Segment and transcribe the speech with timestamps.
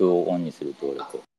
[0.00, 1.22] をオンにすると俺と。
[1.24, 1.31] オ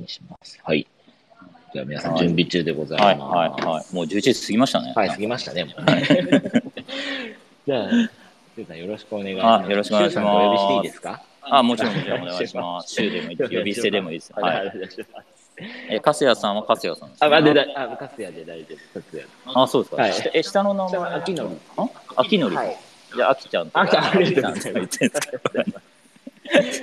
[0.00, 0.58] にします。
[0.62, 0.86] はい。
[1.72, 3.34] じゃあ皆さん準備中でございます。
[3.36, 3.94] はいはいはい。
[3.94, 4.92] もう11時過ぎましたね。
[4.96, 5.66] はい、過ぎましたね。
[7.66, 9.66] じゃあ、シュウさんよろしくお願いします。
[9.66, 11.22] あよろしくお願いしますお呼びしていいですか？
[11.42, 12.94] あ、もちろんもちろんお願いします。
[12.94, 14.32] 週でもいい呼び捨てでもいいです。
[14.36, 14.72] は、はい
[15.90, 19.00] え、かすやさんはかすやさんですあ、かまでだ、あ、かすやで大丈夫。
[19.00, 19.24] かすや。
[19.54, 20.02] あ、そうですか。
[20.02, 21.88] はい下え、下の名前下の秋のりあ？
[22.16, 22.56] 秋のり。
[22.56, 22.76] はい。
[23.14, 23.80] じゃあ、あきちゃんとか。
[23.82, 25.89] あきちゃんありがとうございます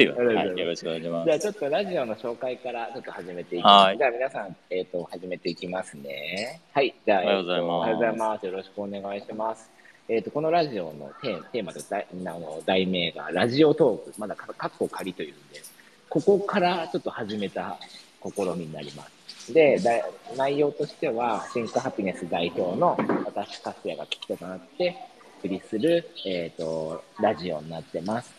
[0.06, 0.58] まはい。
[0.58, 1.26] よろしくお願いします。
[1.26, 3.86] じゃあちょっとラジオの紹介からちょっと始めていきます。
[3.86, 6.62] はいじゃあ皆さん、えっ、と、始めていきますね。
[6.74, 6.94] はい。
[7.06, 8.46] じゃあ、おはようございますおはようございます。
[8.46, 9.70] よろしくお願いします。
[10.10, 15.62] えっ、と、このラジオのテーテーマと題あの題名が、ラジオトーク、まだかカッコ仮というんで、
[16.10, 17.78] ここからちょっと始めた
[18.24, 19.54] 試みになります。
[19.54, 19.92] で、だ
[20.36, 24.96] 内容としては、シンクハピネス代表の私、カスヤが聞き手となって、
[25.38, 28.37] お送りする、えっ、と、ラジオになってます。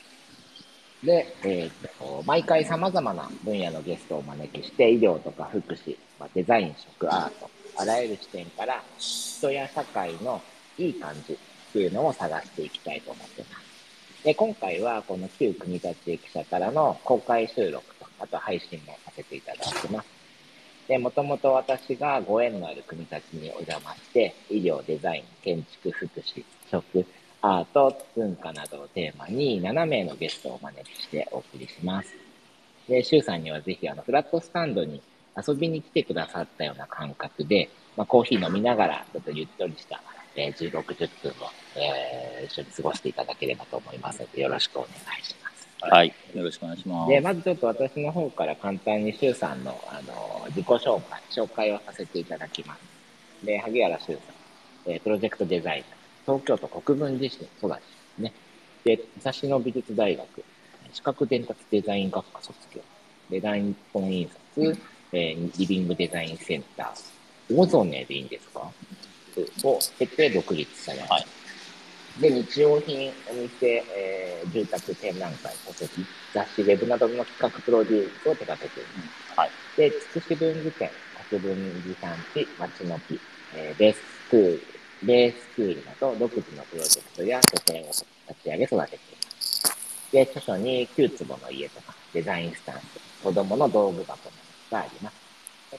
[1.02, 10.42] で、えーと毎回様々な分野のゲストをお招きして、医療とか福祉、まあ、デザイン、食、アート、あらゆる視点から人や社会の
[10.76, 11.36] いい感じっ
[11.72, 14.24] ていうのを探していきたいと思ってます。
[14.24, 20.08] で、今回はこの旧国立駅舎からの公開収録と、あと配信もさせていただいてます。
[20.88, 27.06] で、もともと私がご縁のある国立にお邪魔して、医療、デザイン、建築、福祉、食、
[27.40, 32.14] アート、文化などをテーマに7名のゲストをお招きしてお送りします。
[32.88, 35.00] で、シュウさんにはぜひあのフラットスタンドに
[35.36, 40.02] 遊びに来てくださったような感覚で、まあ、コーヒー飲みながらちょっとゆっとりした、
[40.34, 41.34] えー16、10分を、
[41.76, 45.68] えー一緒に過ごしていただければと思いますので、よろしくお願いします。
[45.80, 46.14] はい。
[46.34, 47.10] よろしくお願いします。
[47.10, 53.44] で、まずちょっと私の方から簡単にシュウさんの、あの、自己紹介、紹介をさせていただきます。
[53.44, 55.97] で、萩原シュウさん、えープロジェクトデザイナー、
[56.28, 57.82] 東京都国分寺市の育ちで
[58.16, 58.32] すね。
[58.84, 60.44] で、武蔵野美術大学、
[60.92, 62.82] 視覚伝達デザイン学科卒業。
[63.30, 64.28] で、大日本印
[64.58, 64.76] 刷、
[65.12, 68.70] えーリビングデザインセンター、大曽根でいいんですか？
[69.64, 71.14] を経て独立されました。
[71.14, 71.26] はい
[72.20, 79.02] で、日用品、お店、えー住宅展覧会、書籍、雑誌、ウェブなどの企画プロデュースを手掛けていま
[79.34, 79.38] す。
[79.38, 79.50] はい。
[79.76, 80.90] で、つくし文具店、
[81.30, 81.54] 国分
[82.00, 83.18] 寺産地、町の木、
[83.54, 88.04] えーベーススクール、ベースクールなど独自のプロジェクトや拠点を立
[88.42, 90.10] ち上げ育てています。
[90.12, 94.36] で、著書に9坪の家とか、デザインスタンス、子供の道具箱な
[94.70, 95.16] どがあります。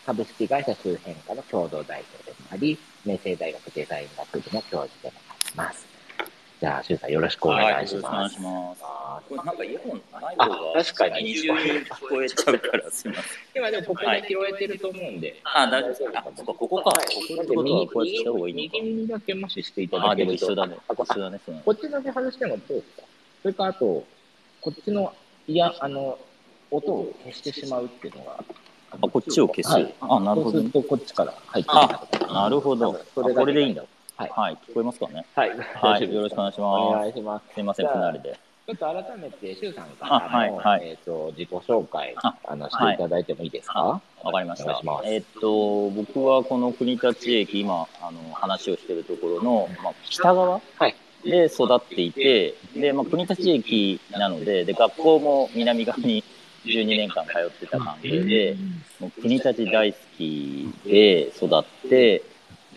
[0.06, 5.89] 株式会社周辺課の共同代表でもあり、明星大学デザイン学部の教授でもあります。
[6.60, 8.34] じゃあ、シュウさんよろしくお願いしはいよろしくお願ます。
[8.34, 8.82] いします。
[8.84, 13.34] あーこれなんかイヤホンないあ方が確かに二重に聞こえちゃうからすみません。
[13.56, 15.40] 今でもここで拾えてると思うんで。
[15.46, 16.20] あ、大丈夫ですか。
[16.20, 16.84] あ、そっか、ここか。
[16.84, 18.82] ここってこうやってした方がいいのか右。
[18.82, 20.46] 耳だけもししていたあ、でもだけると。
[20.46, 20.78] 一緒だね。
[20.90, 21.40] あこ一緒だね。
[21.46, 23.04] そうだねこっちだけ外してもどうですか？
[23.44, 24.04] それからあと、
[24.60, 25.14] こっちの、
[25.48, 26.20] いや、あの、
[26.72, 28.44] 音を消してしまうっていうのが。
[28.92, 29.74] あ、こっちを消す。
[29.74, 30.70] はいあ、なるほどね。
[30.74, 31.70] そうするとこっちから入って
[32.18, 32.34] くる。
[32.34, 33.00] なるほど。
[33.16, 33.84] これでいいんだ。
[34.20, 34.32] はい。
[34.36, 35.26] はい、聞こえますかね？
[35.34, 35.50] はい。
[35.50, 37.48] はい、よろしくお願いしおま願いします。
[37.52, 37.54] す。
[37.54, 38.38] すみません、不慣れで。
[38.68, 40.52] ちょっと改めて、シュウさんからあはい。
[40.52, 40.90] のはい。
[40.90, 42.98] えっと、自己紹介、ああの、してい。
[42.98, 44.02] ただいてもいいですか？
[44.22, 44.72] わかりました。
[45.06, 50.96] えーっと、僕はこの国立駅、今、あの、話をしているところの、まあ、北側はい。
[51.24, 56.26] で育っていて、で、まあ、国立駅なので、で、学校も南側に
[56.66, 58.58] 12年間通ってた関係で、
[59.00, 62.22] もう国立大好きで育って、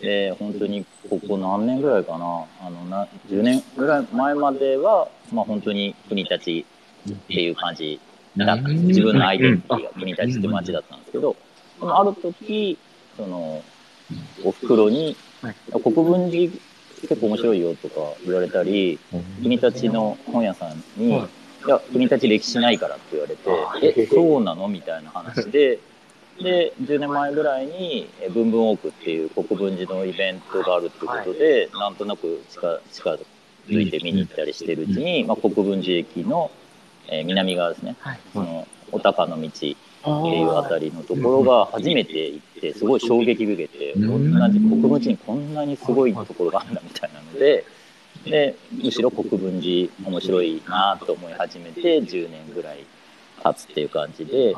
[0.03, 7.99] で、本当にここ何年ぐらいかな、あの、な10年ぐらい前までは、まあ本当に国立っていう感じ。
[8.35, 11.35] だった自分のアイデンティティが国立って街だったんですけど、
[11.79, 12.77] でもある時、
[13.15, 13.63] その、
[14.43, 15.55] お袋に、はい。
[15.71, 16.51] 国分寺
[17.01, 17.95] 結構面白いよとか
[18.25, 18.99] 言われたり、
[19.41, 21.29] 国立の本屋さんに、はい。
[21.65, 24.67] いや、国立歴史ないからって言われて、え、そうなの？
[24.67, 25.79] みたいな話で、
[26.41, 33.09] で、10年前ぐらいに、えブンブンオークっていう国分寺のイベントがあるっていうことで、なんとなく近近
[33.67, 36.51] づいて見に行ったりしてるうちに、まあ、国分寺駅の、
[37.09, 38.19] えー南側ですね、はい。
[38.33, 39.71] その、お高の道ってい
[40.43, 44.33] うああたりのところが初めて行って、すごい衝撃受けて、うん。
[44.33, 47.65] 同じ国分寺にこんなにすごいところがあるんだみたいなので、
[48.25, 52.85] で、むしろ国分寺面白いなと思い始めて、10年ぐらい
[53.43, 54.55] 経つっていう感じで、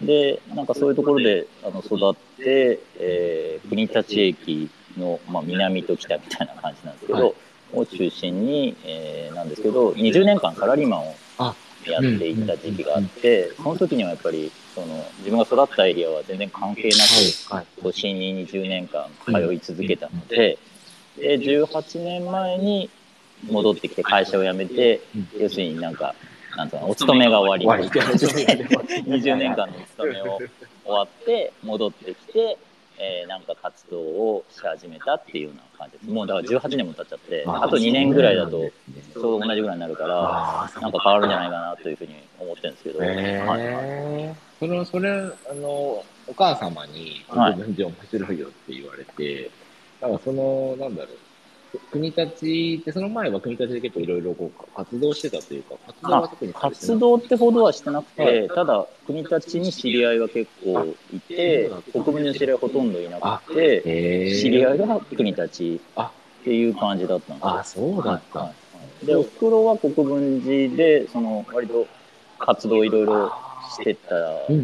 [0.00, 7.34] で、なんかそういうところであの育って、えー国立駅の、まあ、南と北みたいな感じなんですけど、はい。
[7.74, 11.54] を中心に、えーなんですけど、20年間サラリーマンをあ
[11.86, 14.86] やっていた時期があって、その時にはやっぱり、その、
[15.18, 20.58] 自分が育ったエリアは全然関係なく、はい都心に20年間通い続けたので、
[21.16, 22.90] で、18年前に
[23.46, 25.00] 戻ってきて会社を辞めて、
[25.38, 26.14] 要するになんか、
[26.58, 27.88] なんつうの、お勤めが終わり。
[27.88, 30.38] 終わり20年間のお勤めを
[30.84, 32.58] 終わって、戻ってきて、
[32.98, 36.10] えーなんか活動をし始めたっていうような感じです。
[36.10, 43.60] もうだから18年も経っちゃって、あと2年ぐらいだと、ちょうど同じぐらいになるから、なんか変わるんじゃないかなというふうに思ってるんですけど、へはい。
[43.60, 46.04] えそのそれあのお
[46.36, 47.52] 母様に「はい。
[47.54, 49.48] 国分寺面白いよ」って言われて、
[50.00, 51.18] なんかそのなんだろう
[51.90, 63.82] 国立ってその前は国立で結構いろいろこう活動してたというか活動は特に活動ってほどはしてなくて、はいただ、国立に知り合いは結構いてあ、国分の知り合いほとんどいなくて、
[64.40, 66.14] 知り合いが国立あ。
[66.40, 67.58] っていう感じだったんですよ。
[67.58, 69.06] あそうだった、はいはい。
[69.06, 71.88] で、おふくろは国分寺で、その、割と
[72.38, 73.30] 活動いろいろ
[73.78, 74.08] してた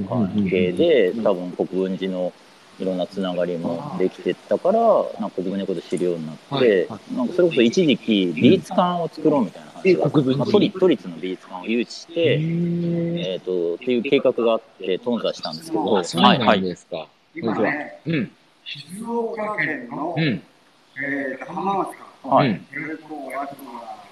[0.08, 2.32] 関係で、多分国分寺の
[2.78, 4.80] いろんなつながりもできてたから、
[5.20, 6.86] なんか国分寺のこと知るようになって、はい。
[6.88, 16.62] はなんかそれこそ一時期美術館を作ろうみたいな話が、え国分寺まあ都立都立の美術館を誘致して、へえっ、と、っていう計画があって、頓挫したんですけど、あそうなんはいはい。
[16.62, 18.32] ですか、今ね、うん。
[18.64, 20.24] 静岡県の、うん。
[20.24, 22.60] えー、浜松か、はい。
[22.72, 23.04] それと、
[23.40, 24.04] あとは、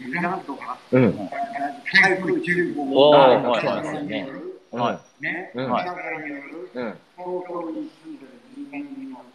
[0.00, 1.16] 伊沢とか、うん。
[1.92, 3.66] 台風15お号ーがはい。
[3.66, 5.22] はいによるはい。
[5.22, 5.70] ね、うん。
[5.70, 8.70] はい、によるうん東京に住んでる人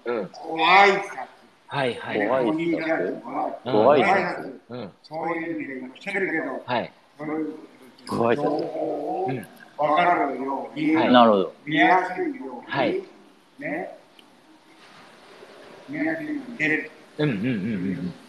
[0.05, 0.29] 間のうん。
[0.29, 1.27] 怖いさ、
[1.67, 2.27] はいはい。
[2.27, 4.59] 怖いお兄ちゃんとかご挨拶拶。
[4.69, 4.91] うん。
[5.03, 6.91] そういう意味で今来てるけど、はい。
[8.07, 9.47] ご挨拶情報をうん。
[9.77, 11.13] 分かるように、はい。
[11.13, 11.53] なるほど。
[11.65, 13.03] 見やすいように、はい。
[13.59, 13.97] ね、
[15.87, 16.91] 見やすいように出る。
[17.19, 18.13] うんうんうんうん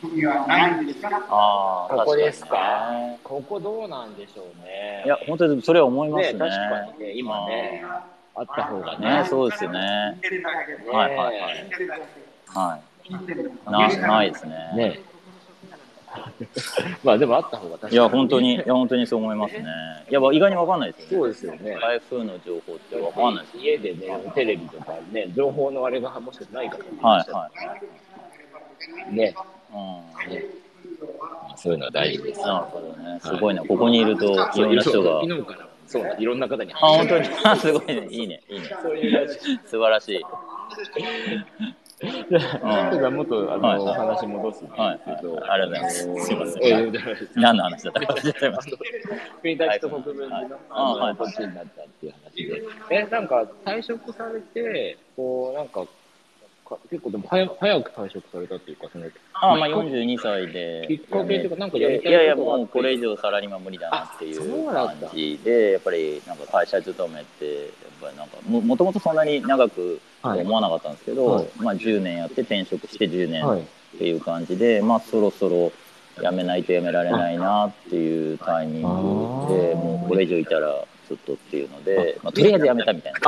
[0.00, 1.08] 組みはないんですか？
[1.28, 2.90] ああ、ここです確か？
[2.92, 5.02] ねここどうなんでしょうね。
[5.04, 6.38] いや、本当にそれは思いますね。
[6.38, 7.84] ね確かにね今ね
[8.34, 9.20] あった方がね。
[9.22, 10.18] ねそうですよね。
[10.92, 11.36] はいはいはい
[12.54, 13.70] は聞いてるい。
[13.70, 14.52] なないですね。
[14.74, 15.00] ね。
[17.04, 19.64] まあでもあった方が確かにいや、本当に、いや、本当にそう思いますね。
[20.10, 21.34] いや、意外にわかんないですよね。
[21.34, 21.78] そうですよね。
[21.80, 23.62] 台風の情報ってわかんないですよ。
[23.62, 27.50] 家でねテレビとかね情報のあれがもしかしてないからはい、は
[29.10, 29.14] い。
[29.14, 29.34] ね
[29.72, 30.32] うん。
[30.32, 30.44] ね
[31.56, 33.20] そういうのは大事ですなるほどね。
[33.20, 33.64] すごいな。
[33.64, 35.20] ここにいると、いろんな人が。
[35.20, 37.28] 昨日からそういろんな方にあ、本当に？
[37.44, 38.06] あ すごいね。
[38.08, 38.40] いいね。
[38.48, 38.66] いいね。
[38.80, 39.28] そういう
[39.66, 40.22] 素晴らしい。
[40.22, 40.28] オ
[42.00, 45.00] ただもっとあの、はいお話戻すんですはい。
[45.04, 46.26] けど、ありがとうございます。
[46.26, 46.92] すいません。
[47.42, 48.76] 何の話だったか忘れちゃいました。
[49.42, 52.62] 国立と国分寺の、はいあのはいこっちになったっていう話で。
[52.90, 55.88] え、なんか退職されて、こう、なんか、か
[56.90, 60.86] 結構でも早く早く退職されたっていうか、その、あまあ42歳で。
[60.88, 67.66] きっかけというかなんかやりたいいやいや、もうこれ以上サラリーマン無理だなっていう感じで、やっぱりなんか会社勤めって、やっ
[68.00, 73.60] ぱりなんかも、もともとそんなに長くはい思わなかったんですけど、はいまあ10年やって転職して10年はい。
[73.60, 75.72] っていう感じで、まあそろそろ
[76.20, 78.88] 辞めないと辞められないなっていうタイミング
[79.52, 83.20] で、もうこれ以上いたらちょっとっていうので、まあ、とりあえず辞めたみたいな。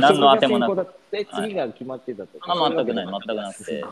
[0.00, 0.70] 何の当てもなく。
[0.70, 2.52] それが先行だって次が決まってたとか。
[2.54, 3.84] あ全くない全くなくて。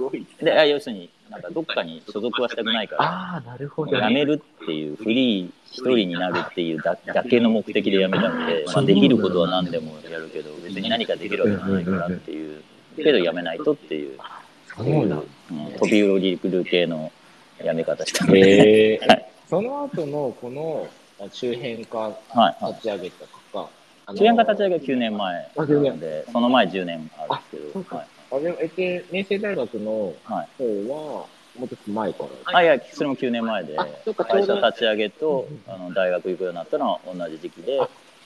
[0.43, 3.93] で、あ要するに、なんかどっかに所属はしたくないから、ああ、なるほど。
[3.93, 12.63] もう辞めるっていう、フリー一人になるっていうだだけの目的で辞めたので、まあ、できることは何でもやるけど、別に何かできるわけじゃないからっていう、
[12.97, 14.19] けど辞めないとっていう、
[14.75, 15.17] そうだ。
[15.17, 17.13] うん、飛び降りる系の
[17.63, 19.29] 辞め方したので、へえはい。
[19.49, 22.15] その後のこのあ周辺化は
[22.61, 22.73] いはい。
[22.73, 23.71] 立ち上げたとか。
[24.09, 28.07] あの中円化立ち上げ9年前なあ9ので、その前10年あるんですけど、はい。
[28.31, 31.27] あでもえで明星大学のはい方は
[31.59, 32.59] もうちょっと前から。
[32.59, 37.79] あ、いや、それも9年前で会社立ち上げとうん、あの、大学行くようになったのは同じ時期で、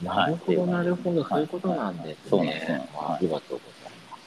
[0.03, 2.31] なるほど、なるほど、はいそういうことなんですね。
[2.31, 4.23] そうなんですねありがとうございます。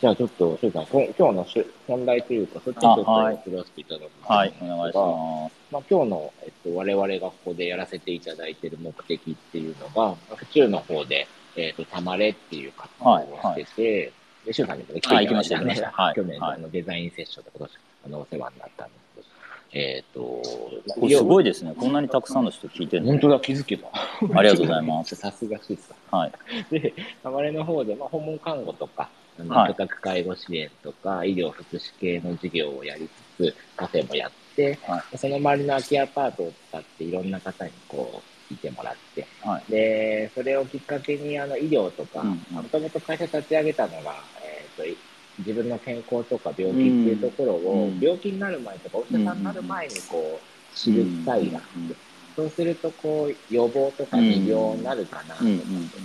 [0.00, 1.46] じゃあちょっと、しゅうさん、こ今日の
[1.86, 5.61] 本題というか、そっちにちょっとはい移らせていただきはい、お願いします。
[5.72, 11.26] まあ、今日の、えっと、我々がここでやらせていただいている目的っていうのが、府中の方で、
[11.56, 14.12] えっと、たまれっていう活動をしてて、
[14.44, 19.26] で、しゅうさんにもね、来ていただいたはい行きました行きましたはい去年のデザインセッションで今年、あの、お世話になったんですけど、
[19.72, 21.44] えっと、これすごい。
[21.44, 21.74] いですね。
[21.74, 23.20] こんなにたくさんの人聞いてるの本。
[23.20, 23.88] 当だ、気づけば。
[24.38, 25.16] ありがとうございます。
[25.16, 26.32] さすがしさはい。
[26.70, 39.70] で、たまれの方で、まあ、訪問看護とか、あのは宅介護支援とか、医療福祉系の事業をやりつつ、カフェもやって、はその周りの空きアパートを使って、いろんな方にこう、聞いてもらって、はい。
[39.70, 44.96] で、それをきっかけに、あの、医療とか、もともと会社立ち上げたのが、えっ、と、い
[45.38, 51.96] 自分の健康とか病気っていうところを、うん病気になる前とか、お医者さんになる前にこう、知る機会があって、うん。
[52.36, 55.46] そうすると、こう、予防とか治療になるかなとか、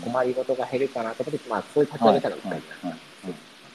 [0.01, 3.06] 困りごとが減るかなと思って、まあ、そういう立ち上げたのがきっかけだった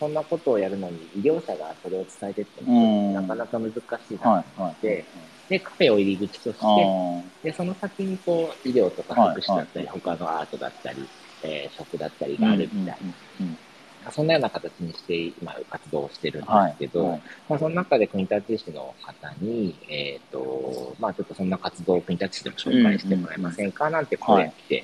[0.02, 3.14] そんなことをやるのに、医療者がそれを伝えてっても、うん。
[3.14, 4.82] なかなか難しいはないはい。
[4.82, 5.06] で
[5.48, 11.08] で、カフェを入り口として、あで、その先にこう、医療とかはい福祉だったり、はい他のアートだったり、
[11.44, 13.58] えー食だったりがあるみたいな、うん
[14.10, 24.82] そんなような形にして、今、活動をしてるんではいすけど、はいまあ、その中で国立市の方に、えっ、と、まあ、ちょっとそんな活動を国立市でも紹介してもらえませんかなんて声が来て、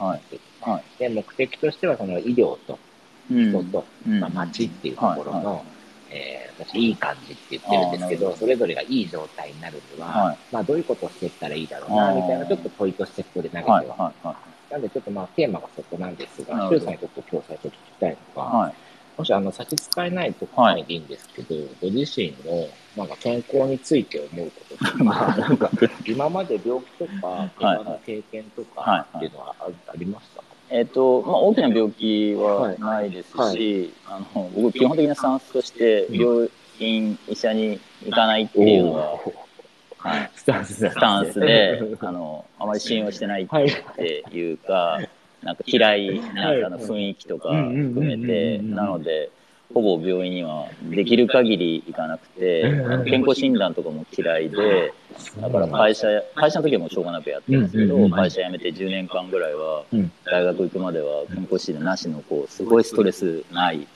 [1.01, 2.88] で、目的としては、その医療とうん
[3.31, 5.45] 人と、うんまあ、街っていうところの、はい。
[5.47, 5.65] はい。
[6.11, 10.39] えー私、いい感じって言ってるんですけど、それぞれがいい状態になるには、はい。
[10.51, 13.77] まあ、どういうことをしていったらいいだろうな、みたいな、ちょっと問いとしてここで投げては。
[13.77, 14.37] はいはいは
[14.71, 18.75] なんで、ちょっとまあ、テーマがそこなんですが、なるほどシュウさんにちょっと今日最初聞きたいのが、いはい
[19.19, 20.97] もしあの差し支えないと範囲でい。
[20.99, 25.71] いんですけど、ご自身のなんか健康について思うこととか、 なんか
[26.07, 30.41] 今まで病気とか、怪我の経験とかっていうのはあありました？
[30.41, 33.91] か、えっとまあ、大きな病気はないですし、はい。
[34.07, 40.91] あの僕、基本的なスタンスとして、病院、医者に行かないっていうのが、はい、スタンスだ。
[40.91, 43.71] スタンスで、 あのあまり信用してないっはい。
[43.97, 45.01] ていうか、
[45.43, 49.31] なんか嫌いなんかの雰囲気とか含めて、なので、
[49.75, 52.63] ほぼ病院にはできる限り行かなくて、
[53.07, 54.95] 健康診断とかも嫌いで、
[55.41, 63.87] だから会社、会社の時はもうしょうがなくやってるんですけど、会社辞めて10年間ぐらいはうん、大学行くまでは健康診断なしの、こう、すごいストレスない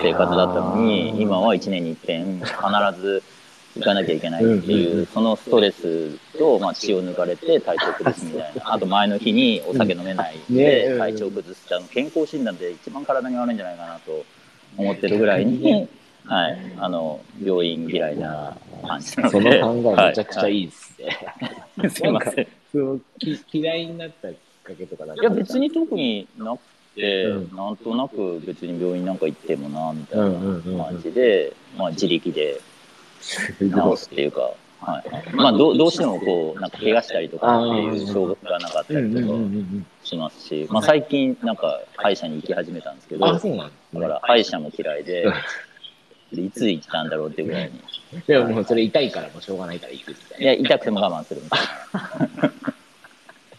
[0.00, 3.22] 生活だったのに、今は1年に一遍必ず
[3.76, 8.72] 行かなきゃいけないっていう、そのストレスと、まあ、血を抜かれて体調崩すみたいな。
[8.72, 11.64] あと前の日にお酒飲めないで体調崩す。
[11.64, 14.24] って、あの健康診断で一番体に悪いんじゃないかなと
[14.76, 15.88] 思ってるぐらいに、
[16.24, 18.56] はい、あの、病院嫌いな
[18.86, 19.60] 感じなのそで。
[19.60, 20.62] の考えめちゃくちゃいい。
[20.64, 21.06] いですね。
[21.76, 22.48] はい すいません。
[23.52, 24.34] 嫌いになったきっ
[24.64, 26.58] かけとかなんかや、別に特になく
[26.94, 32.60] て、うんなんとなく別に病院なんか行ってもな、みたいな感じで、まあ自力で
[33.20, 35.34] すごい直すっていうか、はい。
[35.34, 39.26] まあどう、どうしてもこう、なんか怪我したりとかっていう障害がなかったりとか
[40.08, 44.00] しますし、まあ最近なんか歯医者に行き始めたんですけど、あ、だそうなんですね。
[44.00, 45.26] から歯医者も嫌いで、
[46.32, 47.80] でいつ行ったんだろうっていうぐらいに。
[48.26, 51.60] でももうそれ痛いからもうしょうがないから行くみたいいや、痛くても我慢するみたい
[52.42, 52.52] な。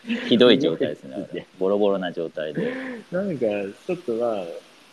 [0.27, 1.46] ひどい状態ですね。
[1.60, 2.74] ボロボロな状態で。
[3.12, 3.22] な。
[3.22, 3.46] なんか、
[3.86, 4.46] ちょっとは、あ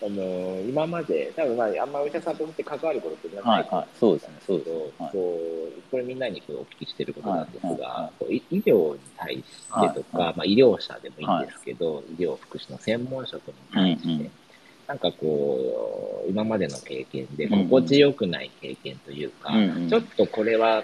[0.02, 3.88] の今まで、多分まあ、あんまお医者さんとして関わることってなはいいかはい。
[3.94, 4.92] そうですね、そうですけど、ね。
[4.98, 5.10] はい。
[5.12, 5.18] そ
[5.78, 10.36] うこれみんなにこうお聞きしてることなんですが、医療に対してとか、はい。
[10.36, 14.32] まあ、医療者でもいいんですけど、医療福祉の専門職に対して、うんうん。
[14.86, 19.88] なんかこう、今までの経験で心地よくない経験というか、うんうん。
[19.88, 20.82] ちょっとこれは、んっ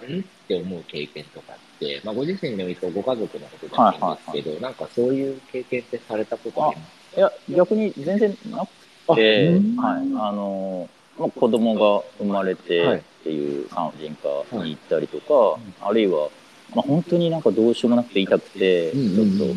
[0.49, 9.77] て思う経験とかって、まあ、ご自身でもいいとご家族のことでもいいんですけど、なんかそういう経験ってされたことありますいや、逆に全然なくあて、うん。
[9.77, 9.97] はい。
[10.17, 12.99] あの、まあ、子供が生まれてはい。
[12.99, 16.31] っていう産婦人科に行ったりとか、あるいは、
[16.75, 19.55] まあ、本当になんかどうしようもなくて痛くて、ちょっと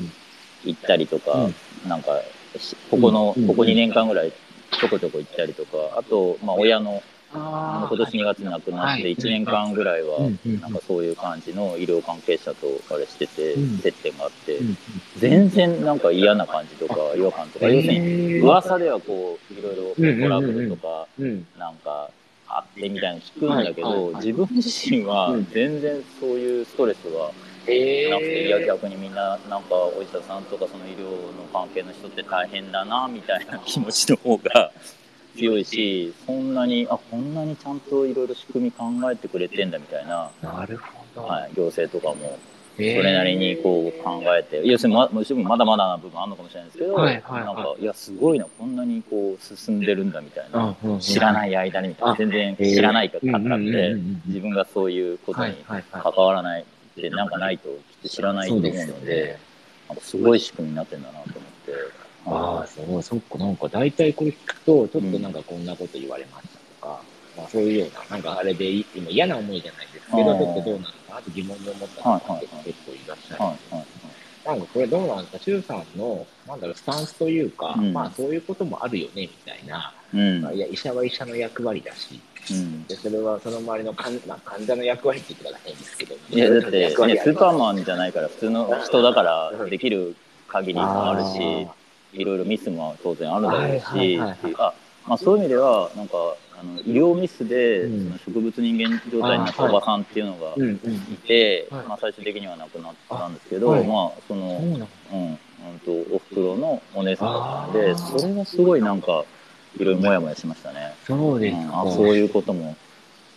[0.63, 1.49] 行ったりとか、
[1.83, 2.23] なんか、
[2.57, 4.33] しここの、うんここ2年間ぐらい
[4.79, 7.01] ちょこちょこ行ったりとか、あと、まあ、親の、
[7.35, 9.15] 今年2月に亡くなってはい。
[9.15, 10.19] 1年間ぐらいは、
[10.61, 14.77] なんかそういう感じの医療関係者とあれしててうん、接点があって、うん
[15.17, 21.47] 全然なんか嫌な感じとか違和感とか、要するに噂ではこう、いろいろトラブルとか、うん。
[21.57, 22.09] なんか
[22.47, 25.47] あってみたいなの聞くんだけど、自分自身はうん。
[25.51, 27.31] 全然そういうストレスは
[27.67, 34.71] えなくて、いや逆にみんななんかお医者さんとかその医療の関係の人って大変だなみたいな気持ちの方が
[35.35, 41.27] 強いし、そんなに、あ、こんなにちゃんといろいろ仕組み考えてくれてんだみたいな、なるほど。
[41.27, 42.37] はい、行政とかも。
[42.75, 55.55] それなりにこう考えて、要するにまもちろんまだまだな部分あるのかもしれないですけど、はいはいはいなんか、いや、すごいな、こんなにこう進んでるんだみたいな、うんうん知らない間にみたいな、あ全然知らないかったんうんうんうんでうん、自分がそういうことに。
[55.65, 56.65] 関わらないっ
[56.95, 59.39] てなんかないときっと知らないと思うので、ね。
[59.87, 61.19] なんかすごい仕組みになってんだな。
[62.25, 67.01] ああ、そう、そっか、なんか大体これ聞くと、ちょっとなんかこんなこと言われましたとか、
[67.37, 73.43] まあそういうような、なんかあれでい今嫌な思いじゃないですけど、ちょっとどうなのかなと疑問に思った方が結構いらっしゃる。
[73.43, 73.85] はいはい
[74.45, 77.93] なんかこれどうなんですか、周さんの、なんだろう、スタンスというか、うん。
[77.93, 80.41] まあそういうこともあるよね、みたいな、うん。
[80.41, 82.85] まあいや、医者は医者の役割だし、うん。
[82.85, 90.15] でそれはその周りの患,、まあ、患者の役割って言ったら変ですけど、いやだって、スーパーマンじゃないから普通の人だからできる
[90.47, 91.67] 限りもあるし
[92.15, 94.73] いろいろミスも当然あるだろうしあ、
[95.07, 96.15] まあ、そういう意味ではなんか
[96.57, 98.19] あの医療ミスで、うん。
[98.23, 100.53] その植物人間状態になったおばさんっていうのが。
[100.55, 101.17] い。
[101.27, 101.85] て、はい。
[101.85, 103.83] まあ、最終的には亡くなったんですけど、はい。
[103.85, 105.39] まあその、うん、うん
[105.85, 109.25] とおふくろのお姉さんだったんでそれがすごいなんか
[109.77, 110.93] いろいろモヤモヤしましたね。
[111.05, 111.81] そうですうんか。
[111.81, 112.75] あそういうことも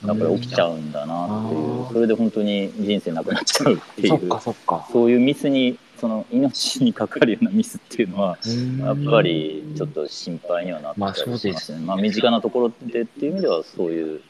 [0.05, 4.87] やっぱり起きちゃうんだなっていう、うんそれで本当に人生なくなっちゃうっていそうっかそっか。
[4.93, 8.39] そういうミスにその命にかかるようなミスっていうのは
[8.79, 11.79] やっぱりちょっと心配にはなったりしますね。
[11.81, 14.21] まあ身近なところでっていう意味ではそういう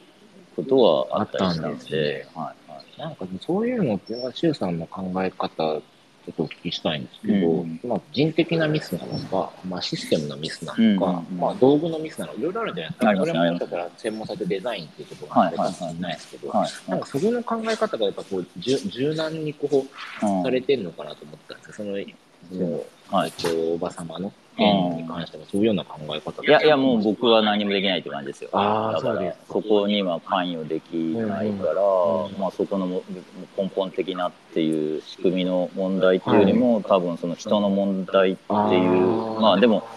[0.55, 2.99] ことはあったりしたんあったんですでね、はいはい。
[2.99, 5.81] なんかそういうのって、周さんの考え方、
[6.29, 13.09] ちょっとお聞きしたいんですけど、うんまあ、人的なミスなのか、まあ、システムのミスなのか、うんまあ、道具のミスなのか、いろいろあるじゃないですか。
[13.09, 20.43] ありますねこれもだから専門性でデザインっていうところがあるかもしれないですけど、はいなんかそこの考え方がやっぱこう柔柔軟にこううん。
[20.43, 21.97] されてるのかなと思ったんですけど、その、
[22.51, 26.43] そのはいえっと、おば様の件に関してはそういうような考え方。
[26.43, 28.49] いやいやもう僕は何もできないって感じですよ。
[28.53, 29.37] だからそうです。
[29.37, 31.73] かそこには関与できないから、
[32.37, 33.03] まあそこのも
[33.57, 39.39] 根本的なっていう仕組みの問題っていうよりも、多分その人の問題っていうー。
[39.39, 39.87] まあでも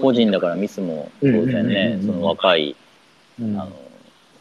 [0.00, 1.98] 個人だからミスも当然ね。
[2.00, 2.76] うんその若い
[3.40, 3.60] うん。
[3.60, 3.70] あの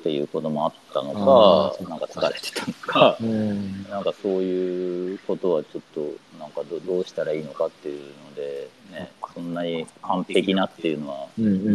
[0.02, 3.18] っていうこともあったのかなんか疲れてたのか。
[3.22, 3.84] うん。
[3.84, 6.02] なんかそういうことはちょっと
[6.40, 11.28] なんかどどうしたらいいのかっていうのでねそんなに完璧なっていうのは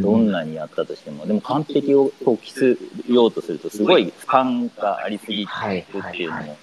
[0.03, 1.27] どんなにやったとしても。
[1.27, 6.57] でも完璧をこう期すようとするとすごい負担がありすぎるはいってはいうのも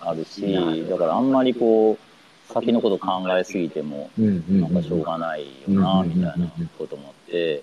[0.00, 7.62] あるしだからあんまりこう先のこと考えすぎてもなんかしょうがないよなみたいなこともあって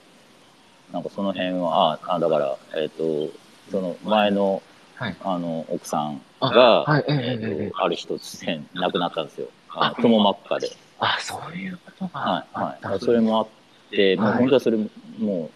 [0.91, 3.29] なんかその辺はああだからえっ、と
[3.71, 4.61] その前の
[4.95, 5.15] はい。
[5.23, 7.05] あの奥さんあが、はい。
[7.07, 9.47] えある日突然亡くなったんですよ。
[9.69, 10.71] あのくも膜下で。
[11.03, 12.99] あ、そういうことがはいはい。
[12.99, 13.47] それもあっ
[13.91, 14.89] て、もうはい本当はそれも、
[15.19, 15.49] もう、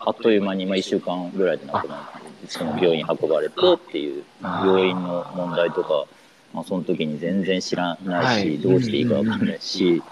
[0.00, 1.98] あっという間に、まあ1週間ぐらいで亡くなっ
[2.42, 6.04] て、その病院に運ばれてっていう、あ病院の問題とか、
[6.52, 8.58] まあその時に全然知らないし、はい。
[8.58, 10.02] どうしていいかわかんないし、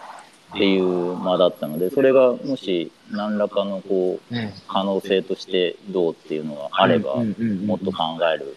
[0.55, 8.57] っていう間だったので、それがもし何らかのこう、ね可能性としてどうっていうのがあれば、もっと考える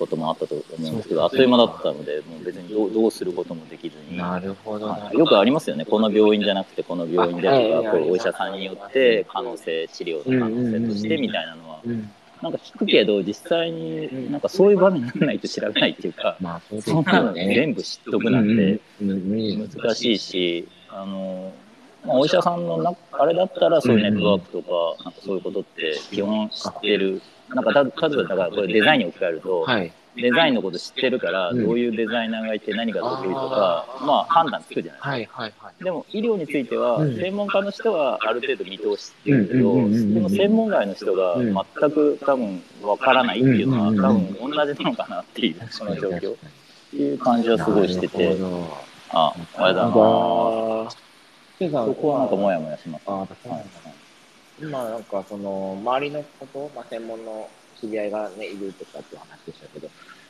[0.00, 4.86] こともあったと思うんですけど、あっという間だったので、もう別にどうどうすることもできずに、なるほど。
[4.86, 5.16] なはい。
[5.16, 8.08] よくありますよね、この病院じゃなくてこの病院でとか、こはい。
[8.08, 12.10] うお医者さんによって可能性、治療の可能性としてみたいなのは、うん。
[12.42, 17.54] なんか聞くけど、実際になんかそういう場面にならないと調べないっていうか、まあ、そうそんなのね。
[17.54, 21.52] 全部知っとくなんて難しいし、あの、
[22.06, 27.20] まあ、お医者さんのなあれだったらそういうネットワークとか、なんかそういうことって基本知ってる。
[27.54, 29.92] なんかた例えばだからこれデザインに置き換えると、はい。
[30.16, 31.64] デザインのこと知ってるから、うん。
[31.64, 35.42] どういうデザイナーがいて何が得意とか、まあ判断つくじゃないですか。
[35.42, 35.84] はいはいはい。
[35.84, 37.16] でも医療については、うん。
[37.16, 41.54] 専門家の人はある程度見通してるけど、うんうんうんうんでも専門外の人がうん。
[41.54, 46.32] 全く多分わからないっていうのは、多分同じなのかなっていう、その状況。
[46.32, 46.36] っ
[46.90, 48.24] ていう感じはすごいしてて。
[48.24, 48.90] なる、ほど。
[49.12, 49.90] あ、あれだなあ
[51.60, 53.02] そこはなんかモヤモヤします。
[53.06, 53.89] あ、はい
[54.60, 57.48] 今なんかその周りのこと、まあ、専門の
[57.80, 59.88] 知り合いがね、いるとかっていう話でしたけど、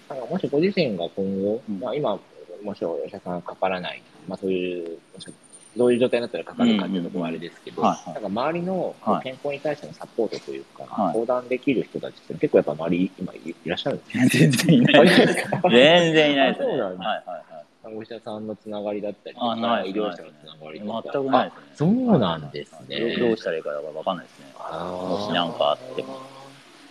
[0.09, 1.81] なんかもしご自身が今後、うん。
[1.81, 2.19] まあ今、
[2.63, 5.29] もしお医者さんがかからない、まあそういう、もし
[5.77, 11.15] どういう状態になったらかかるかっていうところはあれですけど、なんか周りの健康に対してのサポートというか、はい。
[11.15, 14.29] 相談できる人たちって結構やっぱ周り今いいらっしゃるんですね。
[14.29, 15.25] 全然いないです。
[15.71, 17.09] 全然いないです、そうなんだ。
[17.09, 17.45] はいはいはい。
[17.83, 21.03] お医者さんのつながりだったりとか、あない医療者のつながりとか。
[21.13, 21.67] 全くないですね。
[21.73, 23.17] あそうなんですね。
[23.19, 24.53] どうしたらいいかわかんないですね。
[24.53, 26.31] ももしなんかあっても。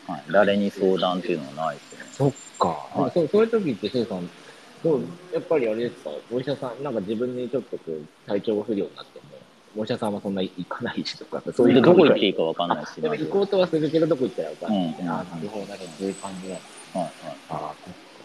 [0.08, 0.24] はい。
[0.32, 2.00] 誰に相談っていうのはないですね。
[2.12, 2.68] そっか。
[2.68, 4.30] はいそうそういう時って、せいさん、
[4.84, 9.38] どうやっぱりあれですか、お医者さん、なんか自分にちょっとこう体調が不良になっても、
[9.78, 16.60] お医者さんはそんな行かないしとか、そでどこ行っていいかかわかんないし、でも行こうとはするけど、どこ行ったらいいか、うんなるほど、なるほど、そういう感じなん
[16.94, 17.00] だ。
[17.00, 17.38] はいはい。
[17.50, 17.76] あ。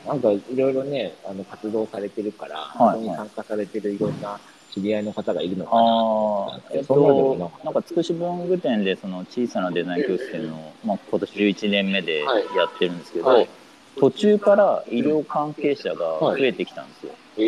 [0.07, 2.93] なんかいろいろね、あの活動されてるから、はい。
[2.95, 4.39] そこに参加されてるいろんな
[4.73, 5.81] 知り合いの方がいるのかな。
[5.81, 7.71] ああ、えっそんなのもな。
[7.71, 12.27] んかつくし文具店でその小さなデザイン教室っていうのを、まあ、今年11年目でや
[12.67, 13.49] ってるんですけど、はい。
[13.97, 17.13] 途中から医療関係者が増えてきたんですよ。
[17.37, 17.43] た。
[17.43, 17.45] へ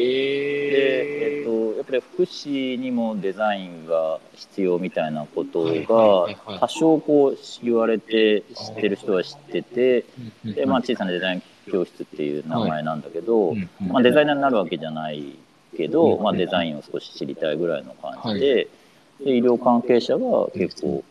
[0.71, 6.59] で、えっと、やっぱり福祉にもデザインが必要みたいなことはいはいがはいはい。
[6.61, 10.05] 多少こう言われて知ってる人は知ってて、
[10.45, 13.89] で、まあ、小さなデザイン教室っていう名前なんだけど、うんうん。
[13.89, 15.37] まあ、デザイナーになるわけじゃない
[15.77, 18.69] けど、うんまあ、デザインを少し知りたいぐらいの感じで,、
[19.25, 21.05] で医療関係者が結構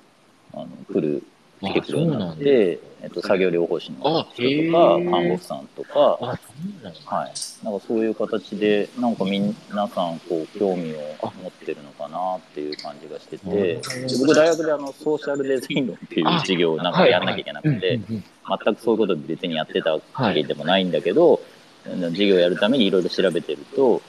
[0.53, 1.23] あの来る
[1.65, 5.09] 来てくるようになっあそうなんて、えっと、作業療法士の人とかー。
[5.09, 5.99] 看護婦さんとか。
[5.99, 9.53] はい、なんかそういう形でなんか皆
[9.87, 10.97] さんこう興味を
[11.41, 13.81] 持ってるのかなっていう感じがしててで
[14.19, 17.99] 僕大学であのソーシャルデザイン論っていう授業をなんかやんなきゃいけなくて。
[18.47, 20.01] 全くそういうこと別にやってたわ
[20.33, 21.41] けでもないんだけど、
[21.83, 24.01] 授業やるためにいろいろ調べてると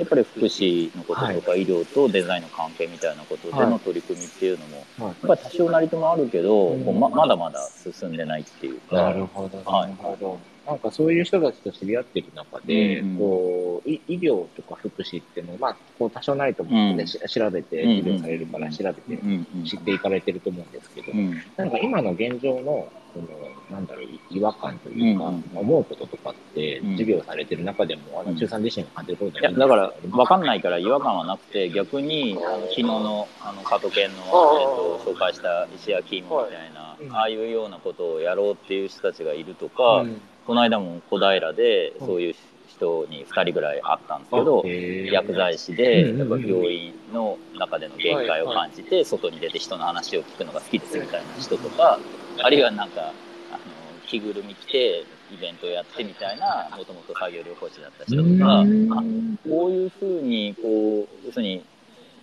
[0.00, 5.08] やっぱり福祉のこととか医療とデザインの関係みたいなことでの取り組みっていうのも、はい。
[5.08, 6.84] やっぱり多少なりともあるけど、うん。
[6.84, 8.96] こうままだまだ進んでないっていうか。
[8.96, 10.40] なるほど、なるほど。
[10.66, 13.18] なんかそういう人たちと知り合ってる中で、うんうん。
[13.18, 17.06] こうい医療とか福祉っていうのを、まあ、こう多少なりとも、ねうん。
[17.06, 17.96] し調べて、うんうん。
[17.98, 19.64] 医療されるから調べてうんうん。
[19.64, 21.34] 知っていかれてると思うんですけど、うん。
[21.56, 23.26] なんか今の現状の、その、
[23.70, 25.58] なんだろう、違和感というか、うんうん。
[25.58, 26.92] 思うこととかって、うん。
[26.92, 28.36] 授業されてる中でも、あの、うん。
[28.36, 37.16] 中さん自身が感じることいやだから分かんないから違和感はなくて逆にあの昨日のあの加藤健の、えっと、紹介した石焼き芋みたいな、うん。
[37.16, 40.20] ああいうようなことをやろうっていう人たちがいるとか、うん。
[40.46, 42.06] この間も小平でうん。
[42.06, 42.34] そういう
[42.80, 44.62] 人に2人ぐらい会ったんですけど、
[45.12, 51.98] 薬剤師でやっぱ病院の中での限界を感じて外に出て人の話を聞くのが好きですみたいな人とか
[52.38, 53.12] あるいはなんか
[53.52, 53.60] あの
[54.06, 58.64] 着ぐるみ着てイベントをやってみたいなもともと作業療法士だった人とか
[59.48, 61.64] こういうふうにこう要するに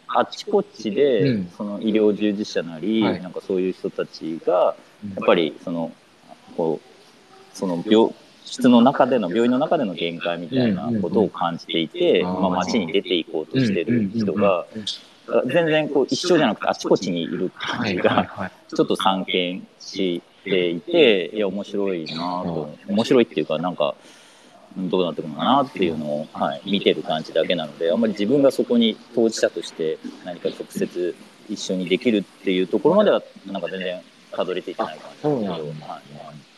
[0.08, 1.52] あっちこっちで、うん。
[1.58, 3.22] その医療従事者なり、はい。
[3.22, 5.92] なんかそういう人たちがやっぱりその
[6.56, 8.14] こうその病
[8.46, 12.30] 室の中での病院の中での限界みたいなことを感じていて、うん。
[12.30, 14.66] うんうんまあ、街に出ていこうとしてる人が
[15.48, 18.52] 全然こう一緒じゃなくてあちこちにいる感はいじが。
[18.68, 22.76] ちょっと散見していていや面白いなと。
[22.88, 23.96] 面白いっていうかなんか
[24.78, 31.16] どうなってくるのかなっていうのを、はい、見てる感じだけなのであんまり自分がそこに当事者として何か直接
[31.50, 36.02] 一緒にできるっていうところまではなんか全然たどり着いてない感じそうですけどな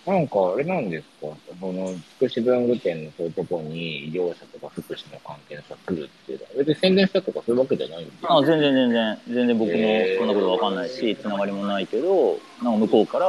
[0.06, 1.28] なんか、あれなんですか？
[1.60, 9.20] その、福祉文具店のそういうところに、医療者とか福祉の関係の人が来るっていうのは、別に宣伝したとかそういうわけじゃないんですあ全然全然。
[9.28, 9.76] 全然僕も
[10.18, 13.28] そんなことわかんないしつながりもないけどなんか向こうから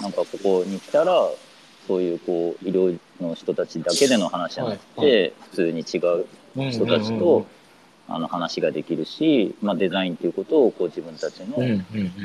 [0.00, 1.28] なんかここに来たら
[1.86, 6.26] そういうこう医療の人たちだけでの話じゃなくて、はい普通に違う
[6.70, 7.46] 人たちと、
[8.08, 11.56] あの話ができるし、まあ、デザインということをこう自分たちの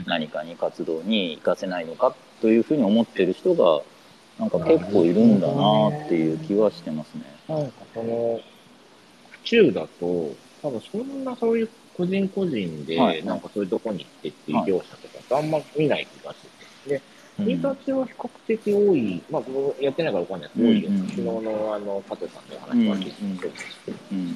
[0.06, 3.82] 何かに活動に活かせないのかというふうに思ってる人が
[4.40, 7.24] なんか結構いるんだなっていう気はしてますね。
[7.48, 8.40] なんかその、
[9.30, 16.38] 府中だと、多分そんなそういう個人個人で、はいなんかそういうとこに行ってっていう医療者とかってあんま見ない気がし
[16.86, 16.90] てて。
[16.90, 17.10] で、うん
[17.48, 20.90] インターチは比較的多い、まあ僕やってないからわかんないですけど、多いよ。
[20.90, 23.86] うんうん昨日のあの、加藤さんのお話は聞いてそうです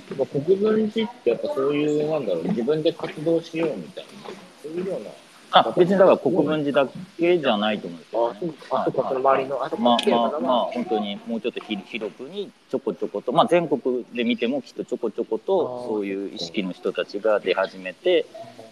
[0.07, 0.25] けど。
[0.25, 4.29] 国分寺ってやっぱそういう、なんだろう、自分で活動しようみたいな、
[4.61, 5.09] そういうような。
[5.55, 18.25] あ別にだから国分寺だけじゃないと思うんですよ、あ、そうか、あ、そうか、その周りの、あ、そこまあまあまあ本当にもうちょっとひ広くにちょこちょこと、まあ、全国で見てもきっとちょこちょことそういう意識の人たちが出始めて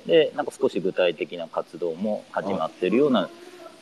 [0.07, 3.29] でなんか少し具体的な活動も始まってるような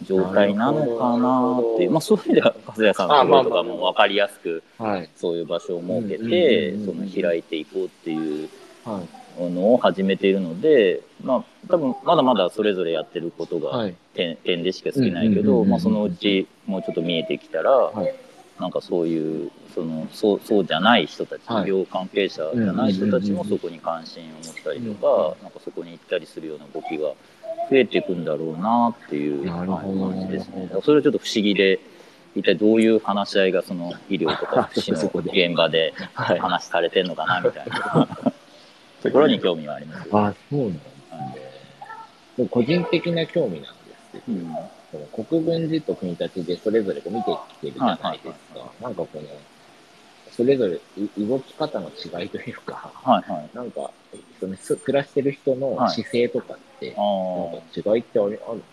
[0.03, 5.09] 状態なのかなっていうまあそういう意味では和也さんのところとかも分かりやすくはい。
[5.15, 8.49] そういう場所を設けうんてその開いていこうっていう
[8.83, 9.18] はい。
[9.37, 13.95] のを始めているのでまあ多分まだまだそれぞれやってることがはい。
[14.13, 18.13] 点点でしか過ぎないけど、まあ、そのうちもうちょっと見えてきたら、はい。
[18.59, 21.69] なんかそういうそのそうそうじゃない人たち、はい。
[21.69, 27.13] 医療関係者じゃない人たちもそこに関心を持ったりとうんか、なんかそこに行ったりするような動きが
[27.69, 30.69] 増えていくんだろうなっていう感じですね。
[30.83, 31.79] それはちょっと不思議で
[32.35, 34.99] 一体どういう話し合いがその医療とか福祉の
[35.47, 36.39] 現場ではい。
[36.39, 38.07] 話されてるのかなみたいな
[39.01, 40.17] ところに興味はありますよ。
[40.17, 40.79] あ、そうなんで
[42.37, 42.47] すね。
[42.49, 44.55] 個人的な興味なんですけど、うん
[44.91, 48.71] その国分寺と国立でそれぞれこう見てきてるじゃないですか。
[48.81, 49.21] なんかこの、
[50.31, 53.49] それぞれい動き方の違いというか、はいはい。
[53.55, 53.91] なんか、
[54.39, 56.95] そのす暮らしてる人のはい姿勢とかって、なん
[57.83, 58.63] か違いってあるある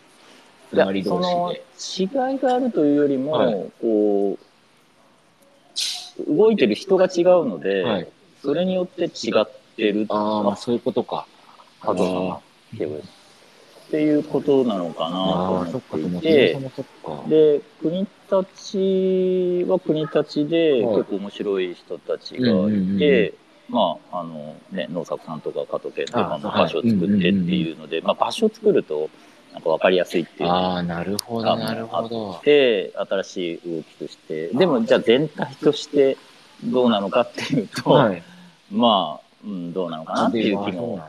[0.71, 2.17] ついやまりそ同士で。
[2.17, 4.47] の違いがあるというよりも、はいこう
[6.35, 8.09] 動いてる人が違うので、はい。
[8.43, 9.07] それによって違
[9.43, 9.45] っ
[9.77, 11.27] てるああ、まあそういうことか。
[11.81, 12.41] 加藤さんがっ
[12.77, 16.59] ていうっていうことなのかなと思そっていて。
[17.29, 18.35] で、国立
[19.69, 23.35] は国立ではい結構面白い人たちがいて、
[23.69, 29.09] まあ、あのね、農作さんとか加藤健とかもあはい場所を作ってっていうので、まあ場所を作ると
[29.53, 32.41] なんか分かりやすいっていうああ、なるほど、なるほど。
[32.45, 36.17] で、新しい動きとして、でもじゃあ全体として
[36.65, 38.23] どうなのかっていうと、はい。
[38.71, 41.01] まあ、うん、どうなのかなっていう気も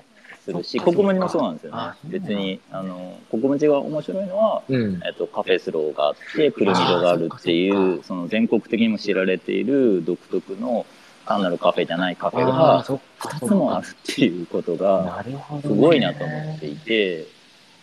[0.46, 1.82] するし、国分寺もそうなんですよね。
[2.06, 5.02] 別に、あの、国分寺が面白いのは、うん。
[5.06, 10.86] えっと、カフェスローがあって、クルミドがあるっていう、その全国的にも知られている独特の
[11.26, 13.30] 単なるカフェじゃないカフェがそっか。
[13.30, 15.24] 2つもあるっていうことが、
[15.62, 17.26] すごいなと思っていて、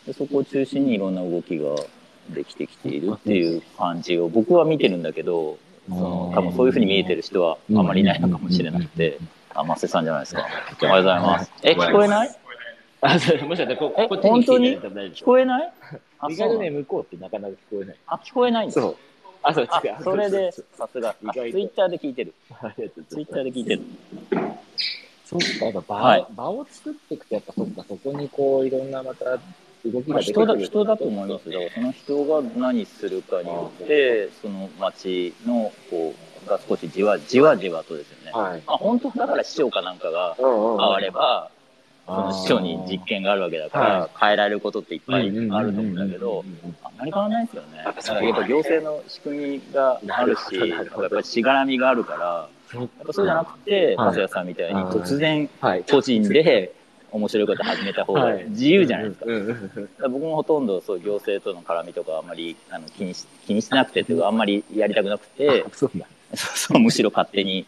[0.06, 1.76] でそこを中心にいろんな動きが
[2.30, 9.18] できてきているっていう感じを僕は見てるんだけど、その多分そういうふうに見えてる人はあんまりいないのかもしれなくて、
[9.54, 10.46] あ、マセさんじゃないですか。
[10.82, 11.52] おはようございます。
[11.62, 12.30] え、聞こえない？
[13.00, 15.72] あ、そう、もしかしたらこ、えこっちに来ていただいたら大丈聞こえない？
[16.30, 17.96] 意外とね、向こうってなかなか聞こえない。
[18.06, 18.74] あ、聞こえないんだ。
[18.74, 18.96] そう。
[19.42, 21.14] あ、そう、あ違う。、それで、さすが。
[21.14, 22.32] ツイッターで聞いてる。
[23.10, 23.82] ツイッターで聞いてる。
[25.26, 29.24] そっか、やっぱ場,、はい場を作っていくと、やっぱそっか、そこにこう、いろんなまた
[29.84, 30.46] 動きまあ、が出てくる。
[30.46, 38.62] 人だ人だと思いますだからその人が何するかによってその街のこうが少しじわじわじわとですよね、はい。
[38.66, 39.10] まあ、本当？
[39.10, 41.50] だから市長かなんかがうんうん変われば
[42.06, 46.44] その市長に実験があるわけだから変えられることっていっぱいあると思うんだけど
[46.84, 47.82] あんまり変わらないですよね。
[47.82, 54.06] だからやっぱ行政の仕組みがあるしやっぱりしがらみがあるからやっぱそうじゃなくてはい。
[54.08, 55.84] 松谷さんみたいに突然はい。
[55.84, 56.74] 個人で
[57.10, 60.08] 面白いこと始めた方が自由じゃないですか。
[60.08, 65.64] 僕もほとんどそう行政との絡みとかあんまりあの気にし気にしてなくてっていうかあんまりやりたくなくて
[66.36, 67.66] そうむしろ勝手に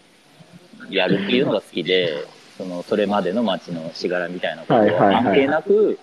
[0.90, 2.24] やるっていうのが好きで
[2.57, 5.98] そのそれまでの町のしがらみたいなことは関係なく。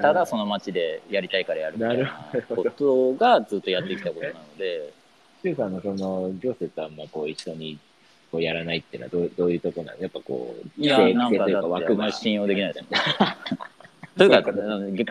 [0.00, 4.92] ただその町でやりたいからやるみたいなことがずっとやってきたことなので
[5.42, 7.78] シュウさんのその、行政とあんまこう一緒に
[8.32, 10.02] こうやらないっていうのはどうどういうところなの？
[10.02, 12.12] やっぱこう、いやなんかだって。
[12.12, 12.98] 信用できないですよね。
[14.16, 14.42] というか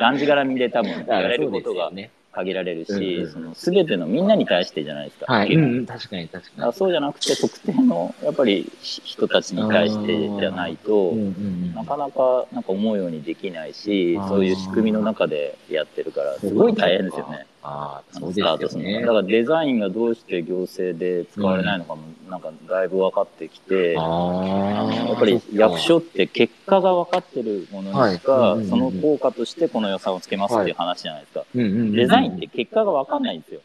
[0.01, 2.09] がんじがらみで多分やれることがね。
[2.35, 5.31] 限られるうんうしんその全てのみんなに対してじゃないですか。
[5.31, 5.53] はい。
[5.53, 11.11] うんうん、確かに確かだからそうじゃなくて特定のやっぱりひ人たちに対してじゃないと、に。
[11.11, 11.29] うんうんう
[11.71, 11.73] ん。
[11.73, 17.45] なかなかなんか思うようにできないしそういう仕組みの中でやってるからすごい大変ですよね。
[17.67, 19.01] あそうですよね。
[19.01, 23.93] だからデザインがどうして行政で使われないのかもなんかだいぶ分かってきて。
[23.93, 31.43] やっぱり役所って結果が分かってるものにしか、その効果としてこの予算をつけますっていう話じゃないですか。
[31.55, 33.61] うんうんうん、デザインって結果が分かんないんですよ。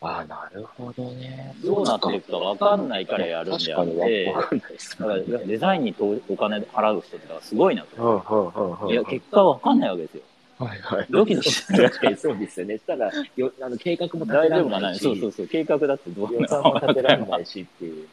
[0.00, 1.54] ああ、なるほどね。
[1.62, 4.34] どうなっていくか分かんないからやるんであって、
[4.98, 8.88] だからデザインにとお金払う人ってすごいなと。
[8.90, 10.22] いや、結果分かんないわけですよ。
[10.58, 11.06] はいはい。
[11.10, 11.90] ドキドキする。
[11.90, 12.78] 確かにそうですよね。
[12.78, 14.88] したら、よあの計画も立て大ら丈夫かな？
[14.88, 15.48] いんなし、そうそうそう。
[15.48, 18.08] 計画だってどう予な算も立てらんないしっていう。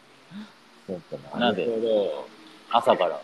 [0.88, 1.48] そうかな。
[1.52, 2.28] なぜるほど。
[2.72, 3.22] 朝から。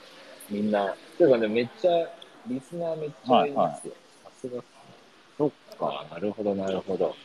[0.49, 2.07] みんな、ていうかね、めっちゃ、
[2.47, 3.93] リスナーめっちゃいますよ。
[4.23, 4.63] さすが。
[5.37, 7.15] そっか、なるほど、なるほど。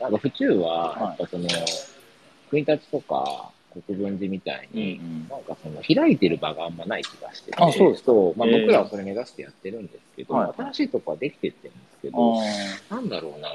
[0.00, 1.48] なんか府中は、やっぱその、
[2.50, 7.56] 国立とか国分寺みたいに、なんかその、開いてる場があんまない気がしてて。
[7.62, 8.38] あそうですそう。
[8.38, 13.48] まあ僕らはそれ目指してやってるんですけど、はい新しいとこはできてってるんですけあど、ーなんだろうな。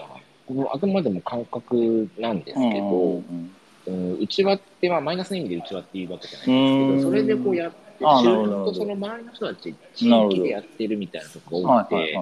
[0.45, 3.51] このあくまでも感覚なんですけど、うん
[3.87, 12.19] うん、内輪って、まあ、マイナスの意味で内輪っていうわけじゃないうんんですけど、それでこうやって、あ自なるほどなるほど分とその周りの人たち、地域でやってるみたいなとこはが多くて。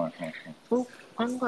[0.68, 0.90] そう考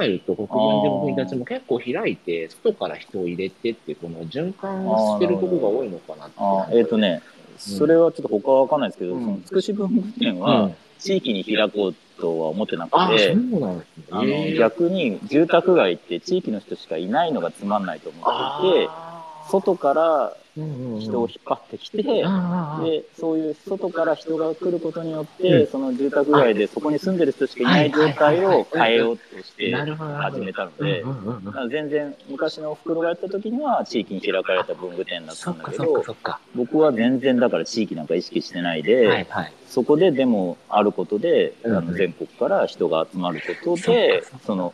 [0.02, 6.34] えると、国分寺も国立も結構開いて、外から人を入れてって、この循環をしてることが多いのかなって。
[6.38, 7.22] あーえっ、とね、
[7.58, 13.42] それはちょっと他は分かんないですけど、うんそのつくし文具店うはん、地域に開こうとは思ってなくて、なんですね。
[14.10, 18.22] あの逆に住宅街って地域の人しかいないのがつまんないと思っ
[18.62, 22.12] ていて、あー外から人を引っ張ってきて、で、
[23.18, 25.66] そういう外から人が来ることによっうて、ん。
[25.66, 31.04] その住宅街でそこに住んでる人しかいない状態を変えようとして始めたので
[31.70, 36.04] 全然昔のお袋がやった時には地域に開かれた文具店だったんだけど。
[36.54, 39.26] 僕は全然だから地域なんか意識してないで。
[39.66, 44.72] そこででもあることで、うんあの全国から人が集まることでかその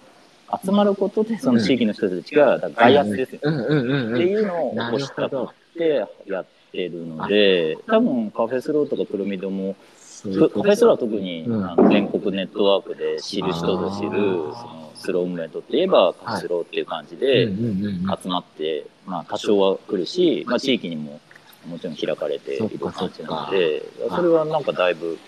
[0.63, 4.15] 集まることでその地域の人たちが、外圧ですよ、うんうんうんうん。
[4.15, 9.75] っていうのを起こしたとってやってるので、多分カフェスローとかプロミドも、
[10.23, 11.47] カフェスローは特に、
[11.89, 21.21] 全国ネットワークで知る人ぞ知る、そのスロームメントって言えばカフェスローっていう感じで、集まって、まあ多少は来るし、まあ地域にも
[21.67, 25.19] もちろん開かれている感じなのそでそれはなんかだいぶ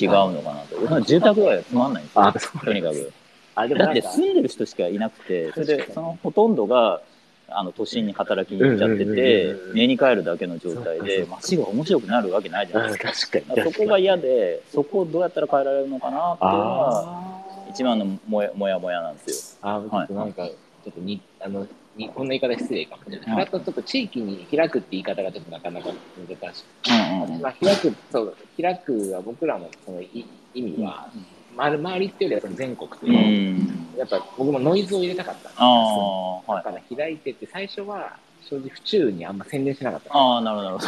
[0.00, 0.80] 違うののかなと。
[0.90, 3.12] まあ住宅街はつまんないんですよとにかく。
[3.76, 7.00] だって住んでる人しかいなくてそれでそのほとんどが
[7.50, 13.40] あの都心に働きに行っちゃってうんうんてうんうん家に帰るだけの状態で街が面白くなるわけないじゃないうんですか。
[13.40, 13.72] 確かに。
[13.72, 17.28] そこが嫌でそこをどうやったら変えられるのかなっていうのはあ
[17.70, 19.58] 一番のもやもやもやなんですよ。
[19.62, 23.36] あー、ちょっとなんか、ちょっとに、あの、にこんな言い方失礼かもしれない。
[23.36, 23.46] はい。
[23.48, 27.42] ちょっと地域に開くって言い方がちょっとなかなか難しくうんうんうん。
[27.42, 33.98] まあ、開く、そう、開くは僕らのそのい意味は、周り周りっていうよりはその全国とういう、ん。
[33.98, 36.64] やっぱ僕もノイズを入れたかったんですああ、はい。
[36.64, 38.16] だから開いてって最初は
[38.48, 40.14] 正直府中にあんま宣伝しなかった。
[40.16, 40.78] ああ、なるほど、なる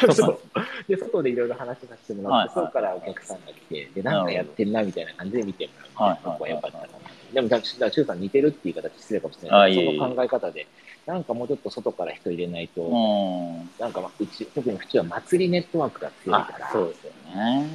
[0.00, 0.12] ほど。
[0.12, 0.38] そう
[0.88, 6.88] で外でいろいろ話させてもらって、はいそこからお客さんが来てでなんかやってんなみたいな感じで見てもらうみたいなとこは良かったかな
[7.32, 9.74] でもだから周さん似てるっていう形失礼かもしれない。
[9.74, 10.66] けどその考え方で
[11.06, 13.70] なんかもうちょっと外から人入れないと、うん。
[13.78, 17.68] なんかまあうち特に府中は祭りネットワークが強いあからそうですよね。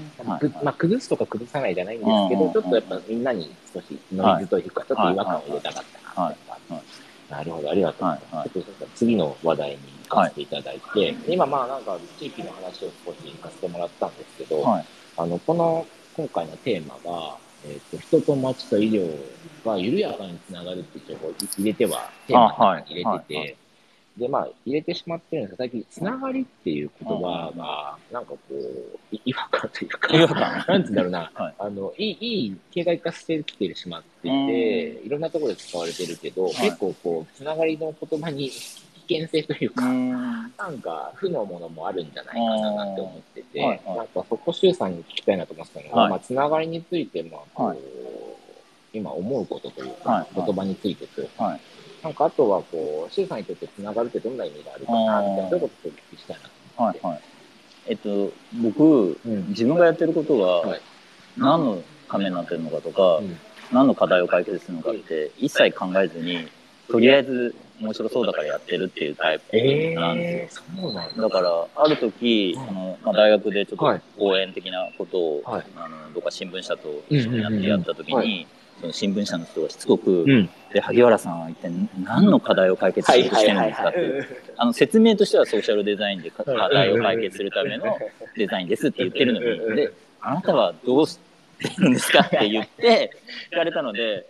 [0.63, 5.83] まあ、崩すとか崩さないじゃないんですけど、うんちょっとやっぱみんなに少しノイズというか、ちょっと違和感を入れたかっ
[6.15, 8.35] たなはいっていうのがあってなるほど、ありがとうございます。
[8.35, 9.77] はいはい次の話題に
[10.09, 14.85] 行かせていただいて、今まあなんか地域の話を少し行かせてもらったんですけど、はい。
[15.15, 19.09] あの、この今回のテーマが、えっ、と、人と町と医療
[19.65, 23.57] が緩やかにつながるっていう情報を入れては、テーマに入れてて、
[24.17, 30.65] で、まあ、入れてしまってるんですが、最近、つながりっていう言葉が、なんかこう、い 違和感というか、違和感。
[30.67, 31.53] なんつうんだろうな、 はい。
[31.57, 36.55] あの、いい、いい、形骸化してきてしまっていて、いろんなところで使われてるけど、い。
[36.55, 40.11] 結構こう、つながりの言葉に危険性というか、うん。
[40.11, 43.81] なんか負のものもあるんじゃないかなって思ってて、うんはい。
[43.85, 43.97] はい。
[43.97, 46.09] なんかそこ、周さんに聞きたいなと思ってたのが、はい。
[46.11, 47.79] まあ、つながりについて、まあ、こう、はい。
[48.91, 51.59] 今思うことというか、言葉についてというか、はい。
[52.03, 56.99] なんかあとはこう、周さんにとってつながるってどんな意味があるかな、みたいな、ういうことをお聞きしたいなと思って。
[57.01, 57.13] はい。
[57.13, 57.21] はい。
[57.87, 58.31] えっと、
[58.61, 60.81] 僕、うん自分がやってることはがい
[61.37, 63.37] 何のためになってるのかとか、うん
[63.71, 66.47] 何の課題を解決するのかって一切考えずに、
[66.89, 69.55] とりあえず面白そうだからやってるっていうタイプ
[69.99, 70.63] なんですよ。
[70.65, 71.21] えー、そうなんだ。
[71.21, 78.47] だから、ある時、うんあの、まあ、大学でちょっはいと講演的なことを、はいあの、どっか新聞社と一緒になってやった時に、
[78.79, 80.49] その新聞社の人がしつこく、うん。
[80.73, 81.71] で、萩原さんは一体
[82.03, 84.27] 何の課題を解決しようとしてるんですかっていう。
[84.57, 87.97] あの、説明としてはソーシャルデザインで課課題を解決するための
[88.37, 91.19] デザインですって言ってるのに、で、あなたはどうし
[91.59, 93.11] てるんですかって言って、
[93.51, 94.25] 聞かれたので、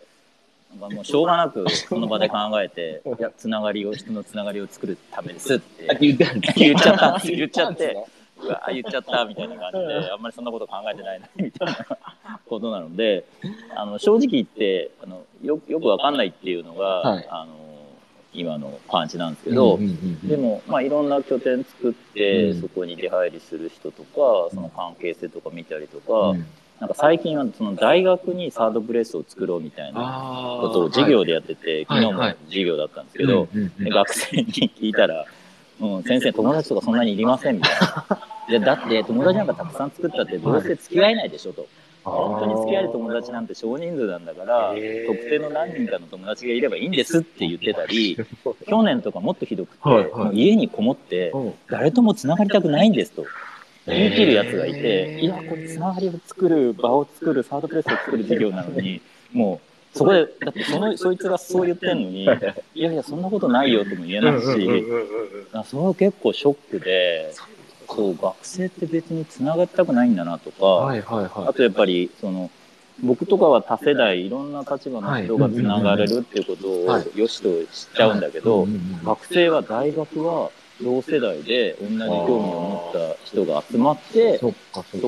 [0.77, 5.97] もうしょうがなくその場で考えて、いや、つながりを、人のつながりを作るためですって。
[5.99, 7.97] 言っちゃったんです言っちゃって
[8.49, 13.25] 言たんですねうわ言っちゃったみたいな感じで、あんまりそんなこと考えてないなみたいなことなので、
[13.75, 17.27] あの正直言ってあのよよくわかんないっていうのが、はい。
[17.29, 17.69] あの
[18.33, 22.61] 今のパンチなんですけど、うんうんうんでも、まあ、いろんな拠点作って、うん。
[22.61, 26.45] そこに出入りする人とか、その関係性とか見たりとか、うん。
[26.79, 29.99] なんか最近はその大学にサードプレイスを作ろうみたいな
[30.61, 33.83] ことを授業でやってて、はい昨日もはい授業だったんですけど、うんうんうん。
[33.83, 35.25] で学生に聞いたら、
[35.81, 38.38] うん、先生、友達とかそんなにいりませんみたいな。
[38.49, 41.67] いや、だって友達なんかたくさん作ったってどうせ付き合えないでしょと。
[42.03, 44.73] 本当に付き合える友達なんて少人数なんだから、
[45.05, 48.17] 特定の何人かの友達がいればいいんですって言ってたり、
[48.67, 50.11] 去年とかもっとひどくて、はいはい。
[50.25, 51.53] もう家にこもって、うん。
[51.69, 53.25] 誰とも繋がりたくないんですと。
[53.85, 59.01] 言い切るやつがいて、いや、これ繋がりを作る、場を作る、サードプレイスを作る授業なのに、
[59.33, 59.59] も
[59.93, 62.27] う、そこで、だってその、そいつがそう言ってんのに、い
[62.83, 64.85] やいや、そんなことないよとも言えないし、
[65.53, 67.33] あそれは結構ショックで、
[67.95, 72.49] そう、学生って別に繋がりたくないんだなとか、はいはいはあとやっぱり、その、
[73.01, 74.29] 僕とかは多世代、い。
[74.29, 77.03] ろんな立場の人が繋がれるっていうことはい。
[77.03, 78.41] を良しとしちゃうんだけい。
[78.41, 78.67] ど、
[79.03, 84.53] 学生は大学は同世代で同じ興味を持った人が集まって、そ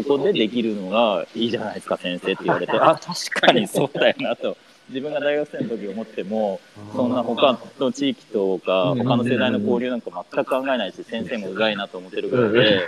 [0.03, 4.58] こでできるのがいいじゃないですか、先生って言われて、 あ、確かにそうだよなと。
[4.92, 6.60] 自分が大学生の時思っても、
[6.94, 12.88] そんな他の地域とか、他の世代の交流なんか全く考えないし、先生もうざいなと思ってるぐらいで、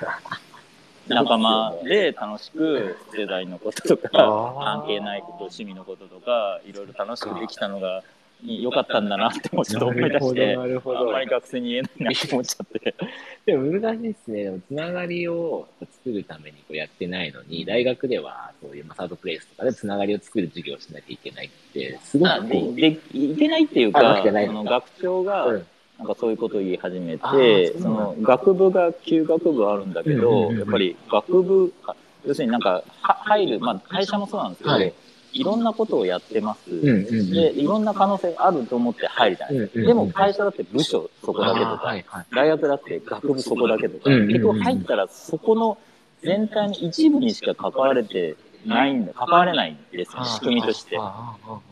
[1.07, 8.03] 仲間で楽しく世代のこととか、関係ないこと、趣味のこととか、いろいろ楽しくできたのが
[8.45, 12.95] 良かったんだなってちょっと思い出して、あんまり学生に言えないなって思っちゃって。
[13.45, 14.43] でも難しいですね。
[14.43, 25.65] でもつながりを作るためにこうやってないのに、大学ではそういうまあサードプレイスとかでつながりを作る授業をしなきゃいけないって、すごあくででいけないっていうあか、その学長が、うん。
[25.99, 34.93] なんかそういうことを言い始めて、その学部が9学部あるんだけど、やっぱり学部、あ要するになんかは入る、まあ会社もそうなんですけど、はい
[35.33, 36.81] いろんなことをやってます。
[36.81, 41.95] で、いろんな可能性あると思って入るじゃないでも会社だって部署そこだけとか。
[42.31, 45.77] 大学だって学部そこだけとか、結局入ったらそこの
[46.23, 48.35] 全体の一部にしか関われて
[48.65, 50.97] ないんだ、関われないんですよ、仕組みとして。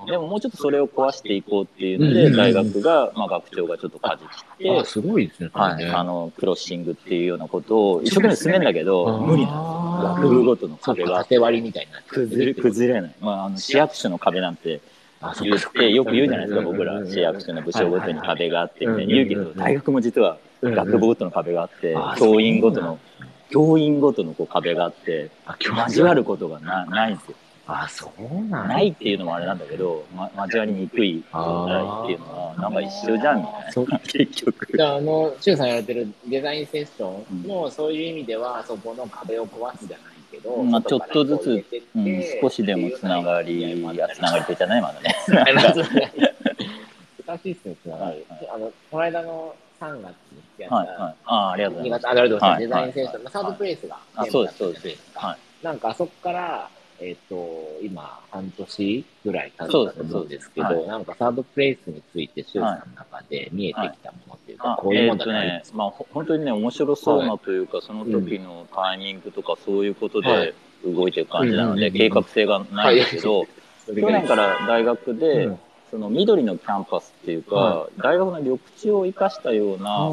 [0.08, 5.50] でももうちょっとそれを壊していこうっていうので、大学が、まあ学長がちょっと舵切ってすごいですね。
[5.54, 9.82] はい、あの、クロッシングっていうようなことを一生懸命進めんだけど、無理なの。
[10.16, 11.18] 学部ごとの壁が。
[11.24, 12.16] 縦割りみたいになって。
[12.16, 13.16] る崩れ、崩れない。
[13.20, 14.82] まあ、あの、市役所の壁なんて
[15.22, 23.00] あそう言っかて、よく言うじゃないですか、僕ら、市役所の部署ごとに壁があって、みたいはいな言うけど、大学も実は学部ごとの壁があってあ、教員ごとの、
[23.52, 27.38] 教員ごとのこう壁があって、あ、今日交わることがなないんですよ。
[27.68, 34.00] あ、そうなんないっていうのもあれなんだけど、ま、交わりにくい状態っていうのは、なんか一緒じゃんみたいそうな。
[34.04, 34.68] 結局。
[34.76, 41.64] じゃあ、あの、シュウさんやられてるデザインセッションも、そういう意味では、そこの壁を壊すじゃないけど、まあちょっとずつ
[41.96, 45.16] うん、少しでもつながり、いや、つながりって言っちゃないまだね。
[47.28, 48.12] 難しいっすね、つながり。
[48.12, 48.50] はいはい。
[48.56, 50.98] あの、この間の3月にやった、はい、はい。
[51.00, 52.60] ああ、ありがとうござ2います。
[52.60, 54.82] デザインセッション、まあ、サードプレイスがあ、テーマだったそうです、そうです。
[54.82, 55.14] じゃないです。
[55.14, 55.28] か。
[55.28, 55.66] はい。
[55.66, 56.70] なんかあそこから、
[57.00, 60.88] えっ、と、今、半年ぐらい経ったと思うんですけど、そうです。
[60.88, 70.46] なんかサードプレイスについて、シュウさんの中で見えてきたものっていうか、あこういうもんだねまあ、ほ本当にね、面白そうなというか、その時のタイミングとか、そういうことはい。
[70.46, 70.54] で
[70.84, 73.46] 動いていく感じなので、計画性がないんですけど、
[73.86, 75.60] 去去年から大学で、うん
[75.92, 80.10] その緑のキャンパスっていうか、は大学の緑地を生かしたような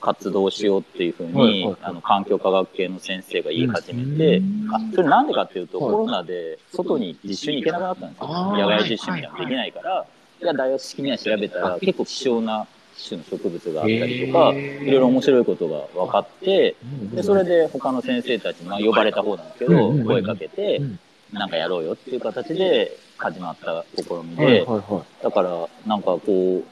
[0.00, 1.76] 活動をしようっていうふうに、はいはいはい。
[1.82, 4.68] あの環境科学系の先生が言い始めて、うん。
[4.72, 5.92] あそれなんでかっていうと、はい。
[5.92, 8.28] コロナで外に実習に行けなくなったんですよ。
[8.56, 10.06] 野外実習みたいなのできないから、
[10.40, 12.66] じゃあ大学式には調べたら、結構希少な
[13.08, 16.76] 種の植物があったりとか、いろいろ面白いことが分かって、
[17.14, 20.98] で、それで、で他の先生たち、まあ呼ばれた方なんですけど、声かけてうん、
[21.32, 26.62] なんかやろうよっていう形で始まった試みはいで、はいはだから、なんかこ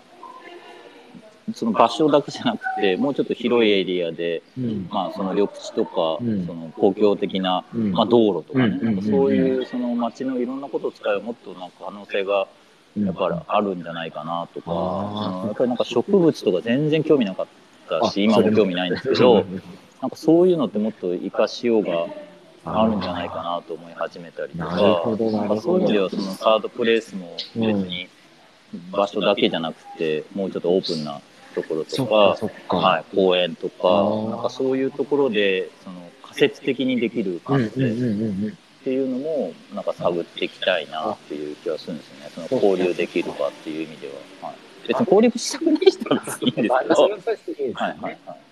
[1.49, 4.61] う、その場所だけじゃなくて、もうちょっと広いエリアで、い。
[4.61, 4.87] うん。
[4.89, 6.47] まあその緑地とか、うん。
[6.47, 7.93] その公共的な、うん。
[7.93, 12.49] まあ道路とかね、うんかそういうその街のいろんなことを使えばもっとなんか可能性が
[12.97, 14.71] やっぱりあるんじゃないかなとか、
[15.47, 17.47] やっぱりなんか植物とか全然興味なかっ
[17.89, 19.47] たし、あ今も興味ないんですけど、
[20.01, 22.07] なんかそういうのってもっと活かしようが
[22.65, 28.09] あるんじゃないかなと思い始めたりとか、なるほどなるほどんかそういう意味ではそのサードプレイスも別に
[28.91, 31.21] 場所だけじゃなくて、もうちょっとオープンな
[31.55, 32.77] ところとかか。
[32.77, 42.31] はい、公園とか、なんかそういうところで、その仮説的にできる感性っうんうんうんうんていうのも、なんか探っていきたいなっていう気はするんですよね。
[42.35, 44.09] その交流できるかっていう意味で
[44.43, 44.49] は。
[44.49, 48.19] はい、別に交流したくない人は別にいいんですまあけど、はいはい。
[48.27, 48.44] はい。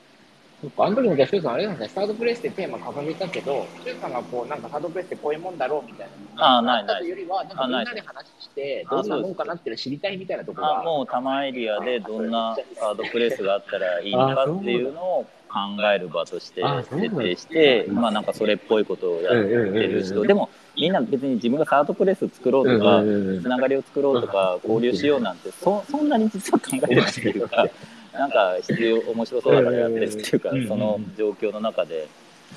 [0.79, 6.57] あの時もじゃあ、シュウさん、あれなんですね、スタートプレイスってテーマ掲げたけど、シュウさんがこう、なんかスタートプレイスってこういうもんだろうみたいな。
[6.59, 7.09] あーないない。
[7.09, 10.81] よりは、なんかみんなで話して、あどんなもんかなって知りたいみたいなところが。
[10.81, 15.59] あもう多摩エリアでどんなサードプレイスがあったらいいのかっていうのを考
[15.93, 27.67] える場として設定して、まあなんかそれっぽいことをやってる人、でもみんな別に自分がサードプレイスを作ろうとか、つながりを作ろうとか、交流しようなんて、そそんなに実は考えてないっていうか、
[28.13, 32.09] なんか必要、面白そうだからやってるっていうかうんうんう、んその状況の中で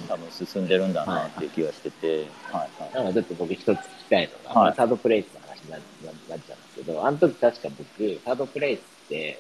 [0.08, 2.94] 多分進んでるんだなっていう気がしてて、はいはい。
[2.94, 3.80] なんかちょっと僕一つ聞き
[4.10, 9.40] たいのが、はいまあ、サードプレイスの話になっちゃうんですけど、あの時確か僕、サードプレイスって、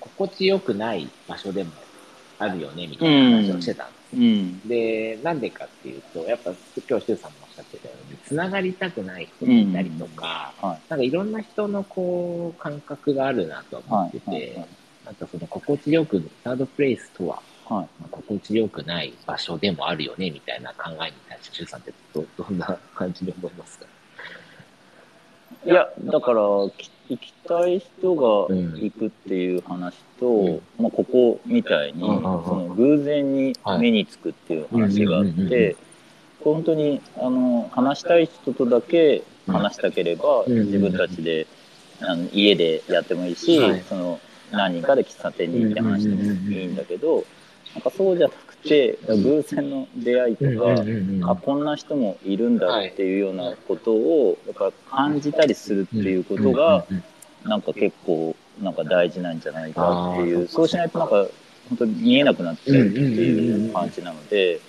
[0.00, 1.72] 心地よくない場所でも
[2.38, 4.16] あるよね、みたいな話をしてたんです。
[4.16, 4.68] うん。
[4.68, 6.52] で、なんでかっていうと、やっぱ
[6.88, 10.80] 今日、シュウさんもおっしゃってたように、つながりたくない人がいたりとか、はい。
[10.88, 14.68] なんかいろんな人のこう、感覚があるなと思ってて、はいはい
[15.08, 17.88] なんかその心地よく、サードプレイスとは、はい。
[17.98, 23.86] まあ心地よくない場所でもあるよね、みたいな考えに対して、シュウさんってど どんな感じで思いますか？
[25.64, 26.42] いや、だから、
[26.76, 28.74] き行きたい人がうん。
[28.74, 30.60] 行くっていう話と、うん。
[30.78, 35.76] まあ、ここみたいに、その偶然に目につくっていう話があって、
[36.40, 40.66] 本当に、あの、話したい人とだけ話したければ、うん。
[40.66, 41.46] 自分たちで、
[42.00, 43.82] あの家でやってもいいし、はい。
[43.88, 44.20] その、
[44.50, 47.24] 何人かで喫茶店に行って話してもいいんだけど、
[47.74, 56.84] なんかそうじゃなくて、うん偶然の出会いとか、あこんな人もいるんだっていうようなことをやっぱ感じたりするっていうことが
[57.44, 61.26] なんか結構なんか大事なんじゃないかっていうそうしないとなんか
[61.68, 64.60] 本当に見えなくなっちゃうっていう感じなので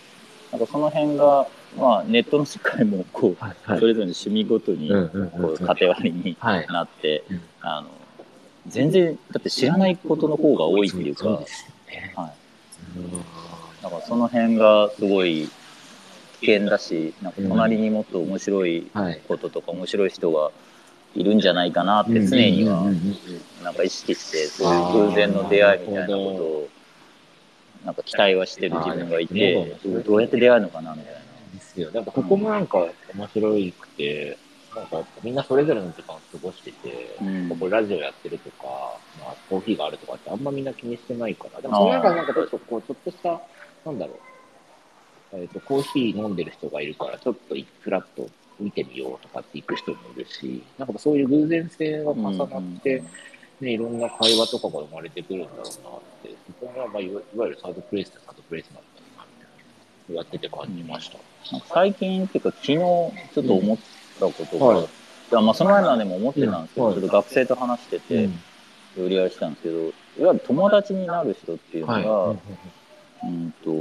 [0.51, 6.67] なんかその辺がまあネットの世界もこうそれぞれの趣味ごとにこう縦割りにはい。
[6.67, 7.41] なってうん。
[7.61, 7.89] あの
[8.69, 11.27] 全然だって知らないことの方が多いっていうか。
[11.29, 11.45] はい
[13.81, 15.49] だからその辺がすごい
[16.41, 19.21] 危険だしなんか隣にもっと面白いはい。
[19.27, 20.51] こととか面白い人が
[21.15, 26.69] いるんじゃないかなって常にはうんうんうんうんなんか意識してそういう偶然の出会いみたいなことを
[27.85, 31.19] なんか期待はしてる自分がいてどうやって出会うのかなみたいな。
[31.53, 31.91] ですよ。
[31.91, 34.37] なんかここもなんか面白いくて、
[34.75, 43.41] なんかみんなそれぞれの時間を過ごしてて、うんここラジオやってるとか、まあ、コーヒーがあるとかってあんまみんな気にしてないから、でもその中でなんかちょっとこう、ちょっとした、
[43.85, 44.19] なんだろ
[45.33, 53.03] う、えっ、と、コーヒー飲んでる人がいるから、ちょっとフラッと見てみようとかって行く人もいるし、なんかそういう偶然性が重なって、
[53.61, 55.71] ね、いろんな会話とかが生まれてくるんだろうなっ
[56.23, 58.81] て、そこが、まあ、いわゆるサードプレイスとサードプレイスなんだ
[59.17, 60.15] な、みたいな。
[60.15, 61.17] やってて感じました。
[61.51, 63.11] なんか最近っていうか昨日ちょ
[63.41, 63.77] っと思っ
[64.19, 64.87] たことが、はい。
[65.43, 66.93] まあその前までも思ってたんですけど、うん。
[66.93, 68.29] ちょっと学生と話してて、
[68.97, 72.37] 売り合いしたんですけどいわゆる友達になる人っていうのが、はい。
[73.23, 73.71] うんと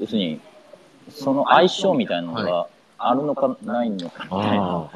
[0.00, 0.40] 要するに
[1.10, 2.66] その相性みたいなのが
[2.98, 4.90] あるのかないのかみたいな。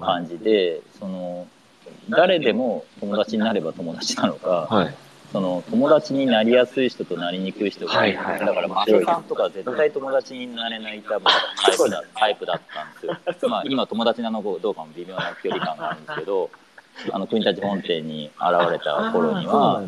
[0.00, 1.46] 感じでその
[2.10, 4.94] 誰でも友達になれば友達なのか、はい。
[5.34, 8.36] その友達になりやすい人となりにくい人がいる、はい。
[8.36, 11.24] はいだからマセさんとか絶対友達になれない多分
[11.60, 13.50] タイプだタイプだったんですよ。
[13.50, 16.50] まあ今友達なのかどうかも微妙な距離感があるんですけど、
[17.10, 19.82] あの国立本店に現れた頃には。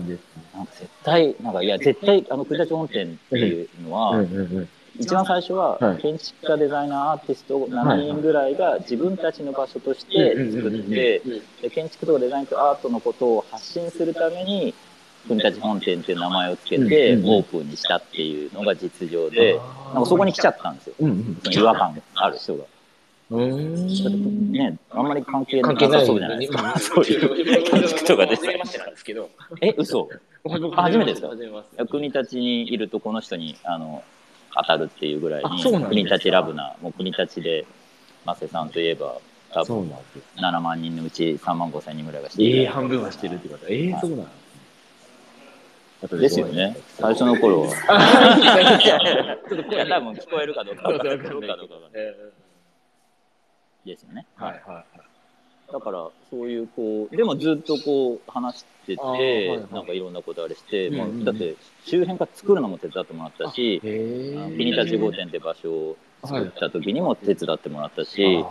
[0.52, 4.20] なんか絶対なんかいや絶対あの国立本店っていうのは。
[4.98, 5.98] 一番最初ははい。
[5.98, 11.20] 建築家デザイナーアーティスト7人ぐらいが自分たちの場所として作って
[11.62, 14.74] で建築とかデザインとアートのことを発信するために
[15.26, 19.58] 国立本店っていう名前を付けてオープンにしたっていうのが実情で
[19.92, 20.94] なんかそこに来ちゃったんですよ。
[21.50, 22.64] 違和感ある人が。
[23.30, 24.52] うーん。
[24.52, 26.78] ね、あんまり関係なさそうじゃないですか。
[26.78, 28.42] そういう建築とかです
[29.04, 29.28] けど。
[29.60, 30.08] え、嘘？
[30.76, 31.30] あ初めてですか？
[31.86, 34.04] 国立にいるとこの人にあの
[34.54, 37.66] 当たるっていうぐらいに国立ラブなもう国立で
[38.24, 39.18] マセさんといえば
[39.52, 40.20] 多分そうなんです。
[40.36, 43.66] 7万人のうち3万5千人ぐらいが知ってええ、る半分はしてるってこと。
[43.68, 44.26] ええ、そうなん
[46.08, 46.36] です。
[46.36, 46.76] ですよね。
[46.98, 47.68] 最初の頃は。
[49.48, 51.04] ちょっといや多分聞こえるかどうかわか
[53.84, 54.86] ですよねーはいはいはい。
[55.72, 59.66] だからそういうこうでもずっとこう話してて、はいはい。
[59.72, 63.88] なんかいろんなことあれして、まあうだって周辺から作るのも手伝ってもらったしへ
[64.34, 64.34] え。
[64.56, 68.44] 国立御殿って場所を作った時にも手伝ってもらったし、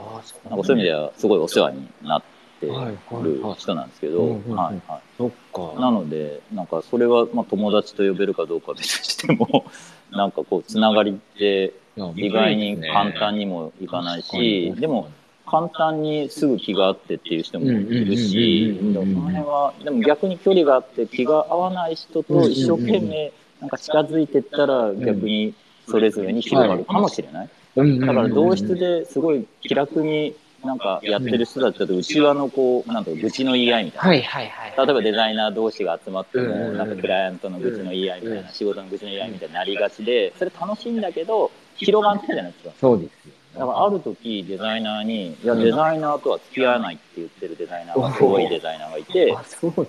[0.50, 2.28] なんかそういう意味ではすごいお世話になって
[2.62, 3.56] はいはいるはい。
[3.56, 5.80] 人なんですけど、はいはそっい、か。
[5.80, 9.66] なのでなんかそれはまあ友達と呼べるかどうかは別にしても
[10.12, 11.74] なんかこうつながりって
[12.16, 15.10] 意外に簡単にもいかないし、でも
[15.46, 25.54] 簡単にすぐ気が合ってっていう人もいるし、その辺はでも逆に距離があって気が合わない人と一生懸命なんか近づいてったら逆に
[25.88, 27.50] それぞれに広がるかもしれない。
[27.76, 30.34] だから同室ですごい気楽に
[30.66, 34.08] なんかやってる人だったと内輪のこうなんだろう愚痴の言い合いみたいな。
[34.10, 34.88] はいはいはい。
[34.88, 42.74] 例えばデザイナー同士が集まっても、うんなんかクライアントの愚痴の言い合いみたいな、うん仕事の愚痴の言い合いみたいになりがちで、それ楽しいんだけど、広がってるじゃないですか。
[42.80, 43.34] そうですよ。
[43.56, 49.38] だからある時デザイナーに、いや、デザイナーとは付き合わないって言ってるデザイナーが、すごいデザイナーがいて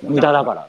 [0.02, 0.68] 無駄だから。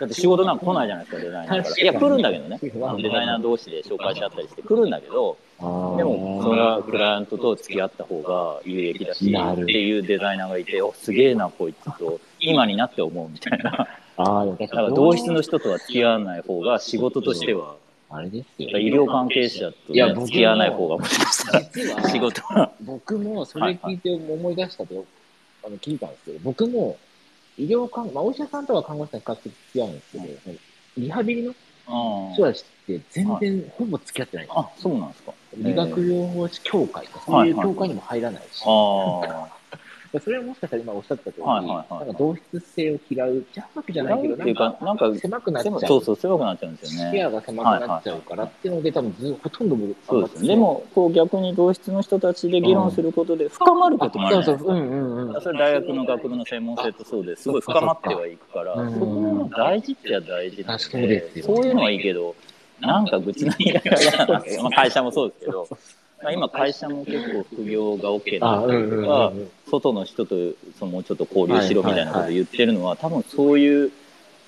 [0.00, 1.76] だって仕事なんか来ないじゃないですか、デザイナーから。
[1.82, 2.58] いや、来るんだけどね。
[2.62, 13.86] うんデザイナー同士で紹介し合ったりして来るんだけど、でも、それはクライアントと付き合った方が有益だし、っていうデザイナーがいて、お、すげえな、こいつと、今になって思うみたいな。
[14.16, 17.76] あーでも確だから同室の人とは付き合わない方が仕事としては、
[18.10, 18.78] あれですよ。
[18.78, 21.58] 医療関係者と、付き合わない方がもしかした
[22.02, 22.72] ら仕事は。
[22.80, 25.04] 僕もそれ聞いて思い出したと、
[25.64, 26.98] あの聞いたんですけど、僕も
[27.58, 30.26] 医療関まあ、お医者さんとか看護師さん比較的付き合うんですけど、
[30.98, 34.46] リハビリのうん人たちって全然ほぼ付き合ってない。
[34.46, 34.60] んですよ。
[34.60, 35.32] あ、そうなんですか。
[35.56, 39.48] 理学療法士協会とか、そういう協会にも入らないし、あ
[40.20, 44.06] それはもしかしたら今おっしゃった通り、はいはいはいなんか同質性を嫌う、じゃわけじゃあ。
[44.06, 45.80] ないけど、っていうか、なんか、狭くなっちゃう。
[45.80, 47.10] そうそう、狭くなっちゃうんですよね。
[47.18, 50.48] 視野が狭くなっちゃうからっていうので、多分ずほとんど僕そうですね。
[50.48, 54.74] で、も、こう逆に同室の人たちで議論することで深まることもあるじゃないですか。
[54.74, 62.34] んうんそれ大学の学部の専門性とそうですごい深まってはいくから、そこも大事っちゃ大事そうですよそういうのはいいけど、
[62.80, 63.84] なんか愚痴の言い合い
[64.26, 64.26] が。
[64.62, 69.50] まあ会社もそうですけど、まあ今会社も結構副業が OK なあ、うんうんとうんかう、ん。
[69.70, 70.36] 外の人と
[70.78, 73.90] そのもうちょっと交流しろみたいなことを言ってるのは、多分そういう、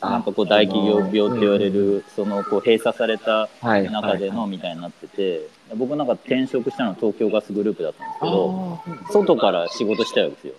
[0.01, 3.91] なんかこう大企業病って言われる、そのこう閉鎖されたはい。
[3.91, 10.55] 中でのみたいになってて、僕なんか転職したのは東京ガスグループだったんですけど、あ外から仕事したいわけですよ。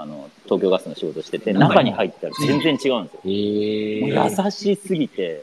[0.00, 3.02] あの東京ガスの仕事してて中に入ったら全然違うんですよ。
[3.24, 5.42] えもう優しすぎて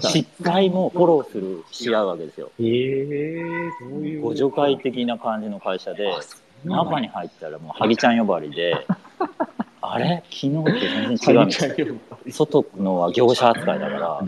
[0.00, 2.50] 失敗もフォローするし合うわけですよ。
[2.60, 4.22] ええそういう。
[4.22, 6.10] ご助会的な感じの会社で
[6.64, 8.86] 中に入ったらもうハギちゃん呼ばわりで
[9.82, 10.22] あれ？
[10.30, 11.94] 昨日って全然違うみたいな。
[12.32, 14.20] 外のは業者扱いだから。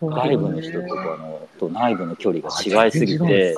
[0.00, 2.50] 外部の人とかのと内部の距離が
[2.84, 3.56] 違いすぎて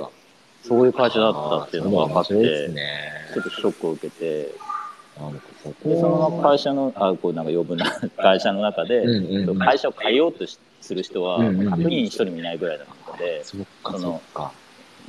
[0.63, 3.11] そういう会社だったっていうのが分かって。
[3.33, 4.53] ちょっとショックを受けて
[5.85, 9.59] でその会社のあこうなんか余分な会社の中で、うんうんうん。
[9.59, 11.75] 会社を変えようとしする人はうんうんうん。
[11.75, 13.57] 100人に1人もいないぐらいだったのでそ
[13.99, 14.23] の。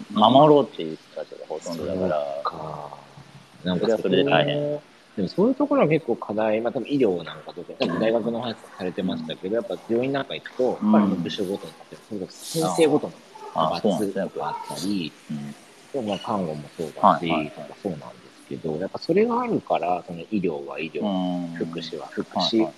[0.09, 1.93] 守ろうっていう人たちがほとんどだ
[2.43, 3.01] か
[3.63, 3.71] ら。
[3.71, 4.55] なんそれはそれで大変。
[4.55, 4.81] こ
[5.15, 11.73] でもそういうところは結構課題、まあ多分医療なんかとか、多分大学の話されてましたけど、やっぱ病院なんか行くと、やっぱり部署ごとに、
[12.07, 13.13] それこそ先生ごとの
[13.53, 15.11] あそうなんですね派閥とかあったり、
[15.93, 17.53] うあ看護もそうだし、はいはい
[17.83, 18.20] そうなんです
[18.51, 21.55] けど、やっぱそれがあるから、その医療は医療、うん。
[21.55, 22.73] 福祉は福祉、はいはいはい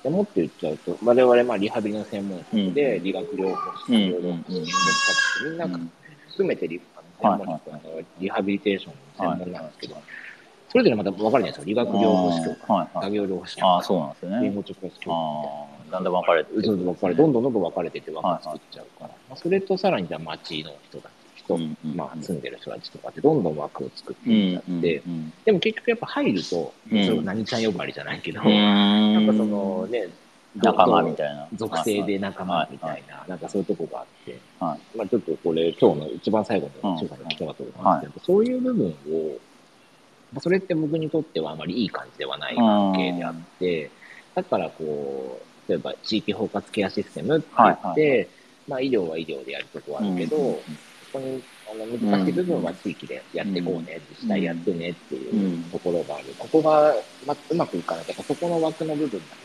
[0.00, 3.02] でもって言っちゃうと、我々まあリハビリの専門職で、うん。
[3.02, 5.92] 理学療法士、うん療法士、みんなうん。
[6.28, 10.00] 含めてリあの専門職のリハビリテーションの専門なんですけど、
[10.68, 11.64] それぞれまた分かるじゃないですか。
[11.64, 15.14] 理学療法士協会、作業療法士協ああ会、そうなんですよね言語直接協会。
[15.16, 21.12] ああだんだん分かれてどんどんどんどん分かれてて枠作っちゃうから、まあ、それとさらにじゃあ町の人たち
[21.48, 27.06] 人、うんうんまあ、住んでる人たちとかってどんどん枠を作ってうんいっちゃって、うんでも結局やっぱ入ると、うん。
[27.06, 29.14] それ何ちゃん呼ばわりじゃないけど、うん。
[29.14, 30.08] なんかそのね、
[30.56, 31.48] 仲間みたいな。
[31.54, 34.98] 属性で仲間みたはいな、なんかそういうとこがあって、はい。
[34.98, 38.92] まあちょっとこれ、今日の一番最後の中華の聞きたかとなんですけど、そういう部分を、
[40.32, 43.90] まあそれって僕にとってはあまりいい感じではない関係であって、
[44.34, 48.28] だからこう、例えば地域包括ケアシステムって言って、はいはい
[48.68, 50.60] まあ医療は医療でやるとこはあるけど、うんそ
[51.20, 56.34] こにあの難しい部分は地域でやっていこうね、自治体やってねっていうところがある。
[56.38, 56.94] ここが、
[57.24, 59.36] まあ、うまくいかなかったら、そこの枠の部分だ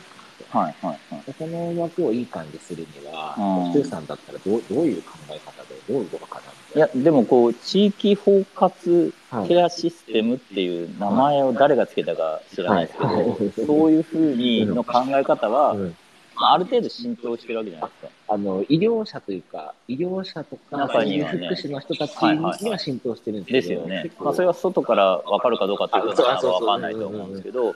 [0.50, 1.36] はいはいはい。
[1.38, 3.72] その枠をいい感じするには、うん。
[3.74, 9.14] 周さんだったらどうどういう考え方で、どういうことかなみいやでもこう地域包括。
[9.48, 13.54] ケアシステムっていう名前を誰がつけたか知らないですけど、はい。
[13.66, 15.98] そういうふうにの考え方は、うん
[16.36, 18.34] まあある程度浸透してるわけじゃないですか。
[18.34, 21.48] あの医療者というか、医療者とか、中にはね。
[21.48, 24.12] 福祉の人たちには浸透してるんですけど、ですよね。
[24.20, 27.76] まあ、それは外から分かるかどうかっていうとなかなか分かんないと思うんですけど、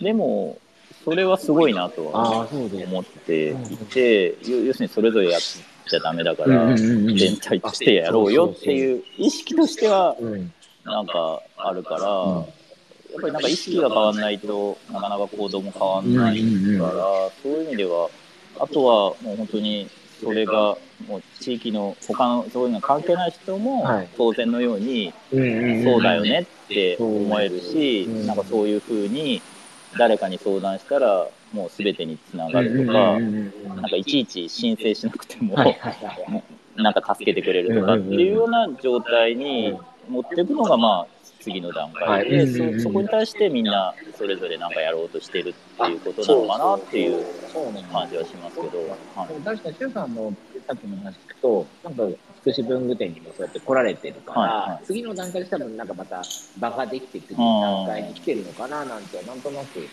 [0.00, 0.58] でも、
[1.04, 2.48] それはすごいなとあは。
[2.50, 10.52] 思っていて、要要するにそれぞれやっちゃダメだから、全体としてやろうよっていう意識としては、うん。
[10.84, 12.44] なんかあるから、うん
[13.12, 16.42] やっぱりなんか意識が変わらないとなかなか行動も変わらない
[16.78, 18.10] から、そういう意味では
[18.58, 19.88] あとはもう本当に
[20.22, 20.76] それが
[21.06, 24.08] もう地域の他のそういうの関係ない人もはい。
[24.16, 28.26] 当然のようにそうだよねって思えるし、うん。
[28.26, 29.42] なんかそういうふうに
[29.98, 35.54] 誰かに相談したらもう全てにつながるとうんか、なんかいちいち申請しなくても。
[36.76, 39.74] なんか助けてくれるとかっていうような状態に
[40.10, 41.15] 持っていくのがまあ
[41.46, 42.46] 次の段階で、はい。
[42.48, 47.24] そそこに対してみんなそれぞれなんかやろうとしてるっていうことなのかなっていう
[47.92, 48.98] 感じはしますけど、
[49.44, 50.32] 確かに、周さんの
[50.66, 52.02] さっきの話聞くと、なんか
[52.40, 54.84] 福祉文具店にもそうやって来られてるから、はいはい。
[54.86, 56.22] 次の段階で多分なんかまた
[56.58, 59.88] 場ができてくる段階に来てるのかななんて、なんとなく。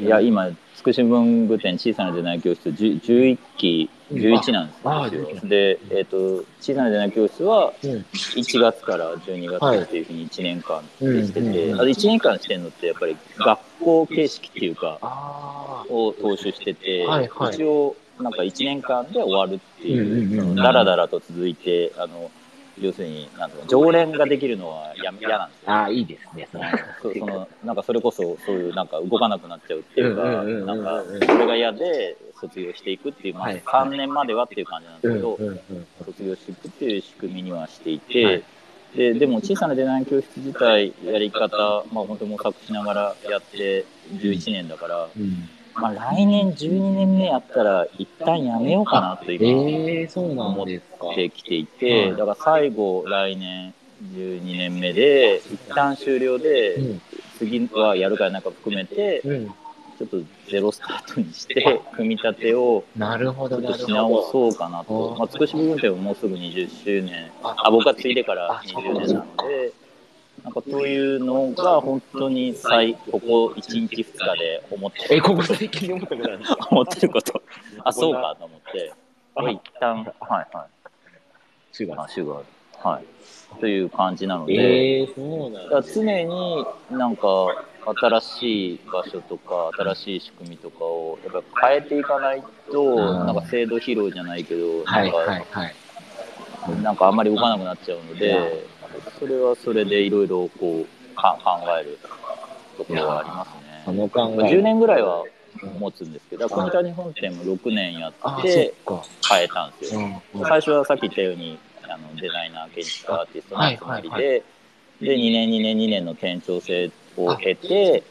[0.00, 7.90] いや今つくし文具店小さなデザイン教室10 11期11なんですよ、ああ11で、えっと小さなデザイン教室はうん。
[8.12, 11.74] 1月から12月っていうふうに1年間でしてて、うんうんうん。
[11.76, 17.54] あと1年間してるのってやっぱり学校形式っていうかあを踏襲してて、はいはい。
[17.54, 22.30] 一応なんか1年間で終わるっていう,、だらだらと続いてあの
[22.80, 25.70] 要するになんていうの常連ができるのはや嫌なんですよ。
[25.70, 25.72] あ。
[25.72, 26.64] ああ、いいですね、それ。
[27.02, 35.38] そうそのなんかそれこそそういうなんか動かなくなっちゃうっていうかなんかそれが嫌で卒業していくっていう、まあ、はい3年まではっていう感じなんですけど、
[36.04, 38.42] 卒業していくっていう仕組みにはしていて、はい
[38.94, 51.06] ででも小さなデザイン教室自体やり方、まあ、本当模索しながらやって11年だから、うんまあ、来年12年目やったら一旦やめようかなと今ええそうなんですか。
[51.06, 53.74] 思ってきていて、はいだから最後来年
[54.12, 57.02] 12年目で一旦終了で、うん
[57.36, 59.54] 次はやるかやなんか含めてうん。
[59.96, 60.16] ちょっと
[60.50, 64.14] ゼロスタートにして組み立てをなるほど、ちょっとしなるほど。
[64.22, 69.72] 直そうかなと、まあ、つくし部分店ももうすぐ20周年ああ僕が継いでからあそう20年なので
[70.44, 77.42] なんかそういうのが本当に最ここ1日2日で思ってえ、るここ最近思ったことあるんですか思ってること。
[77.82, 78.92] あそうかと思って。
[79.36, 81.72] あこれ一旦はいはい。
[81.72, 82.44] 中学あ週がある
[82.90, 83.04] はい。
[83.60, 85.82] という感じなので、ええそうなんだ。
[85.82, 87.26] 常になんか
[88.00, 92.96] 新しい場所とか新しい仕組みとかをやっぱ変えていかないと、うん。
[93.26, 95.74] なんか制度疲労じゃないけど、はいなんか、はいはい。
[96.82, 98.66] なんかあんまり動かなくなっちゃうので、
[99.18, 101.98] それはそれでいろいろこうか考える
[102.76, 103.82] ところはありますね。
[103.84, 104.54] その考え。
[104.54, 105.24] 10年ぐらいは
[105.78, 108.74] 持つんですけど、コニタ日本店も6年やあ、って。
[109.28, 110.00] 変えたんですよ。
[110.00, 114.42] うんうん最初はさっき言ったようにあのデザイナー建築家アーティストの集まりで、はいはい
[115.00, 118.04] で2年2年2年の店長制を経て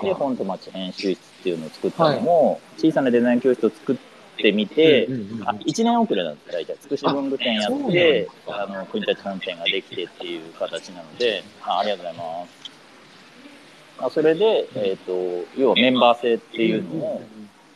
[0.00, 4.10] で本と町編集室っていうのを作ったのも、小さなデザイン教室を作って
[4.52, 6.76] みて、うんうんうんあ1年遅れなんです大体。
[6.80, 12.60] つくし文具店やってあの国立本店ができてっていう形なのであありがとうございます。
[13.98, 17.22] あそれで、えー、と要はメンバー制っていうのを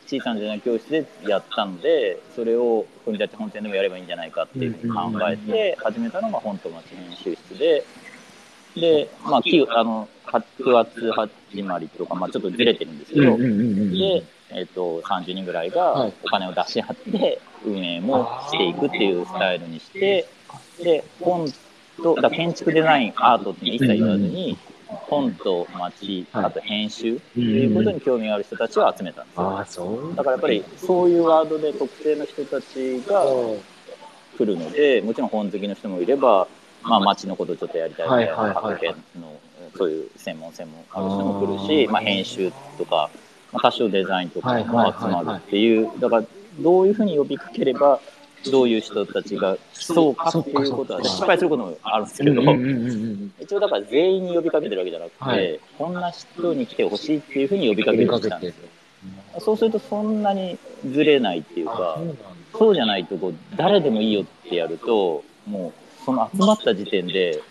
[0.07, 7.85] 小さな教室でやったのでそれを国立本店でもやればいいんじゃないかっていうふうに考えて始めたのが本と町編集室で
[8.75, 14.23] でまあきあの9月始まりとか、まあ、ちょっとずれてるんですけど、で、
[14.55, 15.71] えっと30人ぐらいはい。
[15.71, 20.27] がお金を出し合って運営もしていくっていうスタイルにして
[20.81, 21.45] で本
[21.97, 26.45] とだ建築デザインアートって一切言わずに本と町はい。
[26.45, 30.13] あと編集っていうことに興味がある人たちを集めたんですよ。
[30.15, 33.25] だからやっぱりそういうワードで特定の人たちが
[34.37, 36.47] 来るのでもちろん本好きの人もいれば、
[36.83, 39.39] まあ、町のことちょっとやりたいみたいな各県の
[39.77, 43.09] そういう専門専門ある人も来るしまあ、編集とか、
[43.51, 45.89] まあ、多少デザインとかも集まるっていう。
[45.99, 46.23] だから
[46.59, 47.99] どういうふうに呼びかければ
[48.51, 52.41] どういう人たちが来そうかっていうことは失敗することもあるんですけど、
[53.43, 55.59] 一応だから全員に呼びかけてるわけじゃなくて、はい。
[55.77, 58.67] こんな人に来てほしいっていうふうに呼びかけるようにしたんですよ。
[59.39, 60.57] そうするとそんなに
[60.89, 61.99] ずれないっていうあか
[62.57, 67.41] そうじゃないとこう誰でもいいよってやるともうその集まった時点で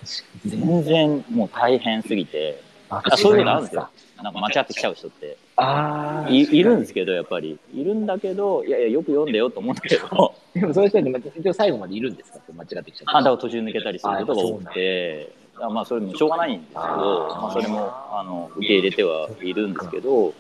[0.47, 2.62] 全然もう大変すぎて。
[2.90, 3.88] ああそういうことあるんですよ。
[4.23, 6.31] なんか間違ってきちゃう人ってああ。
[6.31, 7.59] いいるんですけどやっぱり。
[7.75, 10.35] いるんだけどいやいやよく読んでよと思うんだけど。
[10.55, 12.39] でもそういう人って一応最後までいるんですか？
[12.55, 13.17] 間違ってきちゃった。
[13.19, 15.33] あだから途中抜けたりすることが多くて。
[15.61, 20.35] あまあそれもしょうがないんですけどまあ、それもあの受け入れてはいるんですけど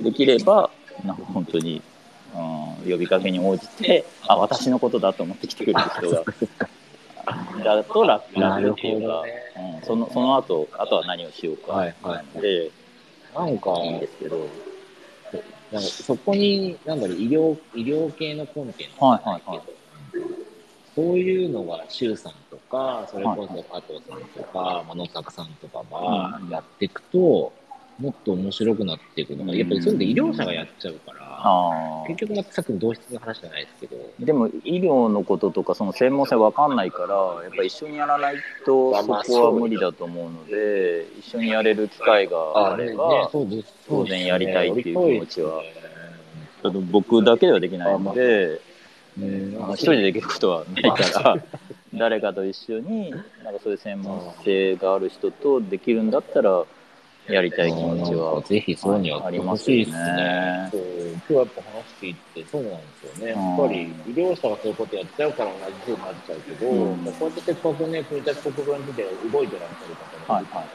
[0.00, 0.70] できれば
[1.04, 1.82] なんか本当に、
[2.34, 6.24] うん、呼びかけに応じてあ私のことだと思って来てくれる人が
[7.62, 9.32] だと楽なるほ楽っていうか、どね。
[9.80, 11.72] うん、そのその後あとは何をしようか。
[11.72, 12.40] はいはい。
[12.40, 12.70] で、
[13.34, 14.50] なんか、いいんですけど
[15.72, 19.62] なんかそこに、なんだろう、医療、医療系のコンテンツはいはいはい。
[20.94, 27.54] そういうのが、周さんとか、それこそ加藤さんとか、まあ野坂さんとかがやっていくと、
[27.98, 32.08] もっと面白くなっていくのが、やっぱりそういうので医療者がやっちゃうから、あー。
[32.08, 43.30] 結局またさっきの同質の話じゃないですけど、でも医療のこととかその専門性わかんないからやっぱ一緒にやらないとそこは無理だと思うので一緒にやれる機会があれば
[43.88, 45.62] 当然やりたいっていう気持ちは。
[46.92, 48.60] 僕だけではできないので
[49.16, 51.36] 一人でできることはないから
[51.94, 56.64] 誰かと一緒になんかそういう専門性がある人とできるんだったら
[57.28, 58.42] やりたい気持ちは。
[58.42, 60.68] ぜひそうにやってほしいですね。
[60.72, 60.82] そう。
[60.82, 63.32] 今日やっぱ話聞いてそうなんですよね。
[63.32, 67.04] やっぱり医療者がそういうことやっちゃうから同じ風になっちゃうけど、うん。
[67.04, 69.94] こうやってせっかくね、国立国分寺で動いてらっしゃる
[70.26, 70.44] 方がるはい。
[70.44, 70.68] いはい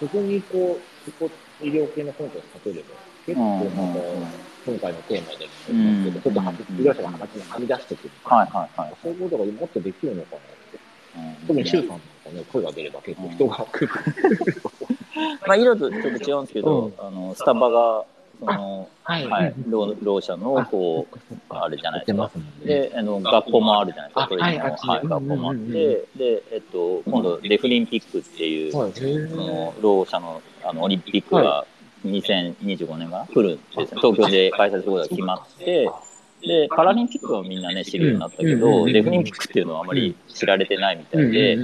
[0.00, 1.30] そこにこう、そこ
[1.60, 2.94] 医療系のコンテンツ例えれば、
[3.26, 8.10] 結構なんか、うん今回のテーマでもそうですけど、ちょっとは医療者が話にはみ出してくる。
[8.24, 8.92] はいはいはい。
[9.02, 10.78] そういうことがもっとできるのかなって。
[11.16, 11.46] うん。
[11.46, 12.00] 特に周さん
[12.32, 13.92] なんかね、声が出れば結構人が来る。
[15.46, 18.04] まあ医療とちょっと違うんですけど、あのスタバが
[18.40, 19.26] そのはい。
[19.26, 21.18] はい、ろうろう者のこう
[21.48, 22.30] あれじゃないですか。
[22.64, 24.44] であの学校もあるじゃないですか。
[24.44, 25.72] はい学校もあって、
[26.16, 31.64] で、えっと、今度デフリンピックっていう、はい、そのろう者のあのオリンピックが
[32.06, 35.90] 2025年かな来るんですね東京で開催することが決まって
[36.40, 41.62] でパラリンピックはみんなね知るようになったけど、デフリンピックっていうのはあまり知られてないみたいで、で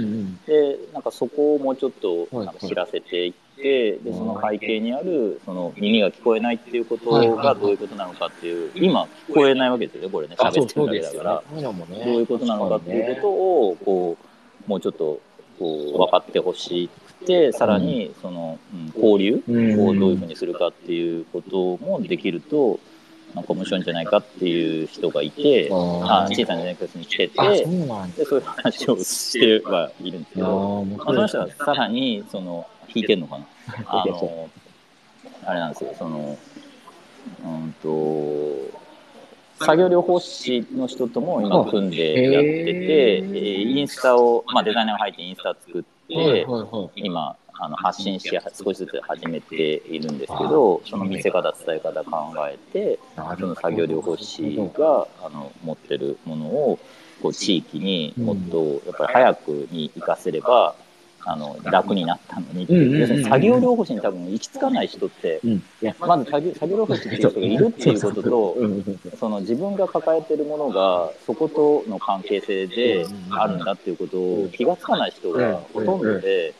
[0.93, 11.43] なんかそこをもうちょっとはいなんか知らせていって、でその背景にあるその耳が聞こえないっていうことがどういうことなのかっていう今聞こえないわけですよねこれねあ喋ってるだけだから。
[11.51, 14.17] どういうことなのかっていうことをこ
[14.67, 15.21] うもうちょっと
[15.57, 19.87] こう分かってほしくてさらにその、うん交流うん。
[19.87, 22.79] をどういうふうにするかっていうこともできると
[23.35, 27.33] なんか面白いんじゃないかっていう人がいてあ小さなネクスに来てて。
[28.17, 33.45] でそういう話をしてはいるんですけど、まあ、その人はさらにその弾いてんのかな？
[33.87, 34.49] あの
[35.45, 36.37] あれなんですよその
[37.43, 38.85] うんと
[39.59, 47.01] 作業療法士の人とも今組んでやってて、インスタを、まあ、デザイナーが入ってインスタ作って、はいはいはい。
[47.01, 49.55] 今あの発信し少しずつ始めて
[49.87, 52.99] いるんですけどその見せ方伝え方考えて
[53.39, 56.79] その作業療法士があの持ってるものを
[57.21, 60.75] こう地域にもっとやっぱり早くに活かせれば
[61.27, 62.99] あの楽になったのにっていう。
[62.99, 65.41] 要するに作業療法士に多分行き着かない人って
[65.99, 68.57] まず作業作業療法士っていう人がいるっていうことと
[69.19, 76.53] その自分が抱えてるものがそことの関係性であるんだっていうことを気がつかない人がほとんどで、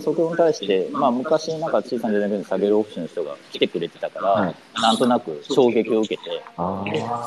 [0.00, 4.54] そこに対して、まあ、昔なんか小さなデザインの作業オフィスの人が来てくれてたから、はい。
[4.80, 6.42] なんとなく衝撃を受けて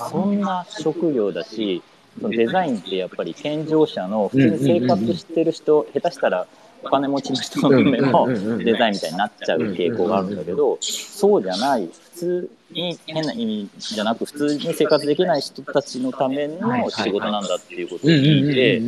[0.10, 1.84] そんな職業だし
[2.20, 6.48] そのデザインってやっぱり健常者の普通に生活してる人、下手したら
[6.84, 18.82] お金持ちの人のためのデザインみたいになっちゃう傾向があるんだけど、そうじゃない、普通に変な意味じゃなく、普通に生活できない人たちのための仕事なんだっていうことを聞いて、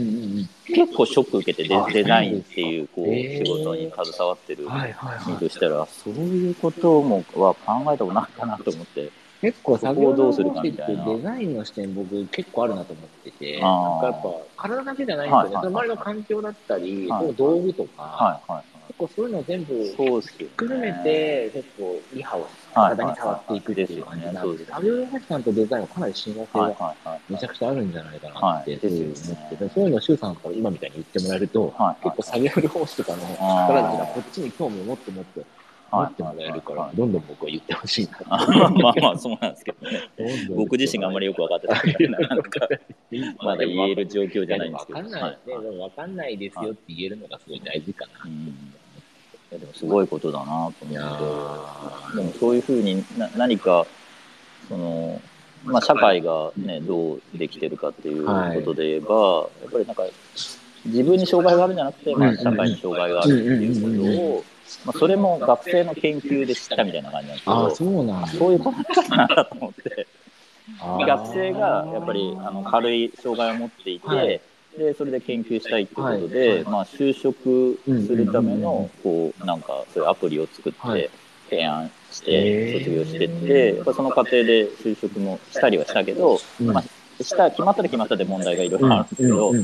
[0.73, 4.95] 結構ショック受けてデザインっていうこう仕事に携わってる身はい。
[5.39, 9.09] としたら、そういうこともは考えたことなかったなと思って。
[9.41, 15.49] 結構作業どうするかみたいなデザインの視点僕結構あるなと思ってて、なんかやっぱ体だけじゃないんですよね。
[15.49, 19.95] はいはいその周りの環境だったり、はいその道具とか、はいはい結構そういうのを全部はい。
[19.97, 20.53] そうっすよね。
[20.57, 27.33] 含めて、結構リハをはい体に触っていくっていう感じなんで、作業療法士さんとデザインはかなり親和性はいがはいはい。
[27.33, 28.79] めちゃくちゃあるんじゃないかなって、はい。
[28.81, 35.47] そういう思ってて、そういうのを周さんから今みたいに言ってもらえると、はい結構作業療法士とかの方たちがこっちに興味を持って持って、
[35.91, 36.11] 持はい。
[36.11, 38.19] ってもらえるから、どんどん僕は言ってほしいな。
[38.29, 40.01] あ まあまあそうなんですけどね。
[40.55, 42.67] 僕自身があんまりよく分かってないから、なんか、
[43.43, 44.99] まだ言える状況じゃないんですけど。
[44.99, 49.57] わかんない、ね、でもわかんないですよって言えるのがすごい大事かな。
[49.57, 50.73] でもすごいことだなと思っ
[52.11, 52.17] て。
[52.17, 53.85] でもそういうふうにな何か、
[54.67, 55.21] その、
[55.63, 56.21] まあ、社会。
[56.21, 60.03] がね、どうできてるかっていうことで言えば、やっぱりなんか、
[60.85, 62.37] 自分に障害があるんじゃなくて、まあ、うん。
[62.37, 64.43] 社会に障害があるっていうことを、
[64.85, 68.27] まあ、それも学生の研究で知ったみたいな感じなんですけああ、ど、そうなんだ。
[68.27, 70.07] そういうことなんだと思って。
[71.07, 74.41] 学生がやっぱりあの軽い障害を持っていて、はい。
[74.77, 76.49] でそれで研究したいってことで、はい。
[76.55, 76.63] はい。
[76.65, 81.01] まあ、就職するためのこうなんかそういうアプリを作っはい。
[81.01, 81.09] て
[81.49, 86.67] 提案して卒業してって、やっぱその過程で就職もしたりはしたけど、うん。
[86.73, 86.83] まあ、
[87.23, 89.59] した決まったら決まったで問題がいろいろあるんですけど、うん。
[89.59, 89.63] や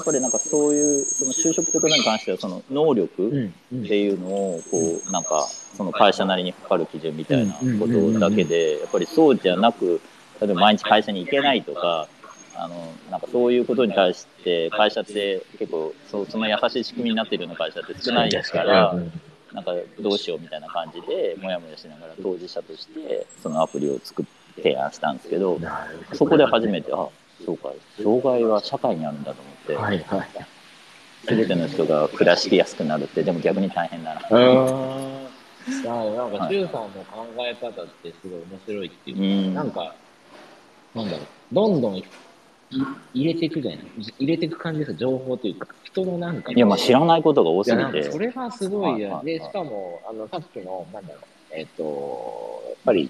[0.00, 5.46] っぱりなんかそういうその就職ということに関してはその能力、っていうのをこうなんか
[5.76, 10.00] その会社なりにかかる基準みたいなことだけでやっぱりそうじゃなく
[10.40, 12.08] 例えば毎日会社に行けないとか
[12.54, 13.20] あのなん。
[13.20, 19.12] かそういうことに対して会社って結構そうその優しい仕組みになっているような会社って少ないですからうん。
[19.52, 19.64] なん。
[19.64, 25.58] かどうしようみたいな感じでもやもやしながら当事者としてそのアプリを作って提案したんですけど
[26.12, 27.08] そこで初めてあ
[27.44, 29.74] そうか障害は社会にあるんだと思って。
[29.74, 30.28] はいはい。
[31.24, 34.30] 全ての人が暮らしやすくなるってでも逆に大変だななん
[36.32, 37.72] か、周さんの考え方っ
[38.02, 39.94] てすごい面白いっていうか、うんなんか、
[40.96, 42.04] なんだろう、どんどんい
[43.14, 43.80] 入れていくじゃない？
[44.18, 46.50] 入れていく感じですよ、情報というか、人のなんか。
[46.50, 49.10] いやまあ知らないことが多すぎてそれがすごいよ。
[49.12, 53.08] はいで、しかも、あの、さっきの、なんだろう、えっ、と、やっぱり、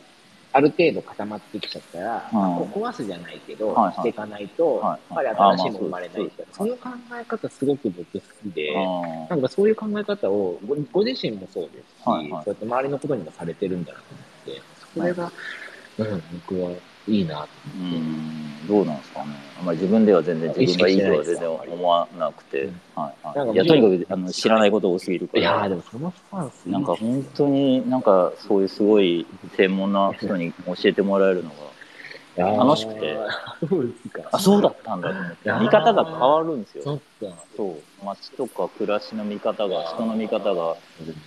[0.54, 2.68] ある程度固まってきちゃったら、うん。
[2.68, 3.94] こう壊すじゃないけど、はいはい。
[3.94, 6.90] していかないと、はいやっぱり新しいもの生まれないそうその考
[7.20, 12.44] え方すごく僕好きで、あなんかそういう考え方をごご自身もそうですし、はいはい。
[12.44, 14.62] そうやって周りのことにもされてるんだなと思って、
[14.94, 15.32] それが、
[15.98, 16.70] うん、僕は
[17.08, 17.48] いいなと
[17.78, 17.82] う。
[17.82, 18.66] ん。
[18.66, 19.26] どうなんですかね。
[19.58, 22.80] あんまり自分では全然自分がいいとは全然思わなくて、うん。
[22.94, 29.26] はいはい、いやとにかくあの知らないこと多すぎるかいやでもそのスタンスなんか本当になんかそういうすごい
[29.56, 31.72] 専門な人に教えてもらえるのが
[32.36, 33.16] 楽しくて。
[33.68, 34.28] そうですか。
[34.32, 35.52] あそうだったんだと思って。
[35.60, 37.00] 見方が変わるんですよ。
[37.56, 38.04] そう。
[38.04, 40.76] 街とか暮らしの見方が人の見方が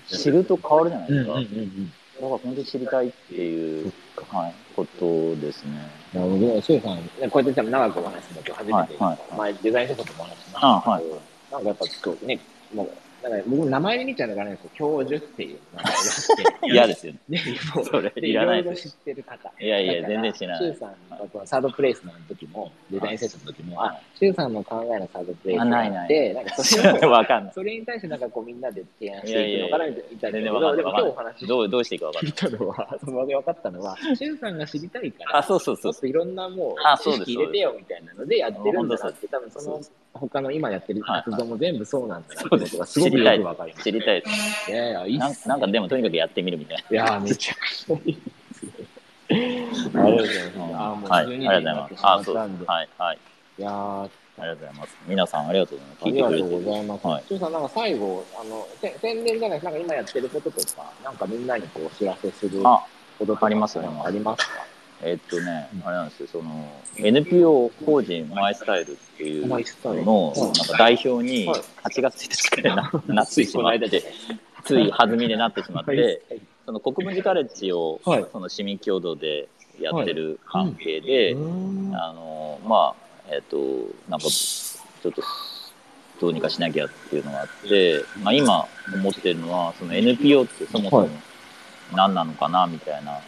[0.07, 3.91] 知ると変わるじゃないですか、うんうんうんだから本当に知りたいっていう、
[4.29, 5.89] はい、ことですね。
[6.13, 6.61] なるほど。
[6.61, 11.03] シュウさん、ねこうやって長くお話しするの今日初めて、はいはい前デザイン書とかもお話ししましたけど、あはい
[11.51, 12.39] なんかやっぱこうね、
[12.73, 12.89] もう、
[13.29, 17.19] なんか僕名前で見ちゃうのがなんですけど、教授っていう名前があって、嫌ですよね。
[17.27, 17.41] ね、
[17.75, 19.51] もうそれでいらないろいろ知ってる方。
[19.59, 27.53] いやいや全然知らないシュウさんがこのサードプレイスの時も、デザインセットの時も、はいあ、シュウさんの考えのサードプレイスがあって、なんかそれを、わかんない。
[27.53, 30.59] それに対してなんかこうみんなで提案していくのかなみたいなでも。
[30.59, 32.57] 今日お話しどうどうしていいかわかん聞ないい。
[32.57, 35.99] たのは、その分かったのは、シュウさんが知りたいから、あ、そうそうそうもっ。
[35.99, 39.81] といろんなもうあそうです知識入れてよみたいなのでやってるんだなって、多分その
[40.17, 43.83] 他の今やってる活動も全部そうなんだなってことがすごくよくわかります。
[43.83, 44.71] 知りたいです。
[44.71, 48.21] いやいや、いいっすなんなんかでもとにかくやってみるみたいいやー、めちゃくちゃいいで
[48.53, 48.71] すね。
[49.29, 50.57] ありがとうございます。
[50.57, 50.63] な。
[50.63, 51.75] あーもうはい、あ12りがとうございます。
[51.75, 52.65] 時になってしまあ、そうったんで。
[52.65, 53.17] はい、はい。
[53.57, 54.07] いやー、あ
[54.37, 54.97] りがとうございます。
[55.07, 56.05] 皆さんありがとうございます。
[56.05, 56.65] ありがとうごて。
[56.65, 57.07] ざいます。
[57.07, 62.85] はい中さん、なんか最後、あの、せ宣伝じゃないなんか今やってることとか、なんかみんなにこうお知らせするあ、
[63.19, 64.65] ことありますなんかありますか？
[65.03, 71.61] えっとね、あれなんですよ、その、NPO 法人マイスタイルっていうのの、なんか代表にはい。
[71.83, 74.03] 8月1日からな なってしまって、
[74.63, 76.21] つい弾みでなってしまって、
[76.65, 78.25] その国分寺カレッジを、はい。
[78.31, 79.47] その市民共同で
[79.79, 83.57] やってる関係で、あの、まあ、えっ、と、
[84.09, 85.21] なんか、ちょっと、
[86.19, 91.09] どうにかしなきゃっていうのがあって、まあ今思ってるのは、その NPO ってそもそもはい。
[91.93, 93.21] 何なのかなみたいなうこ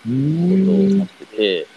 [0.66, 1.68] とを思ってて、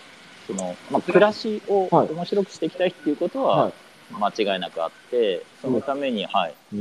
[0.47, 2.09] その、まあ暮らしをはい。
[2.11, 3.73] 面白くしていきたいっていうことはは
[4.19, 6.77] 間違いなくあって、そのために、はい、こ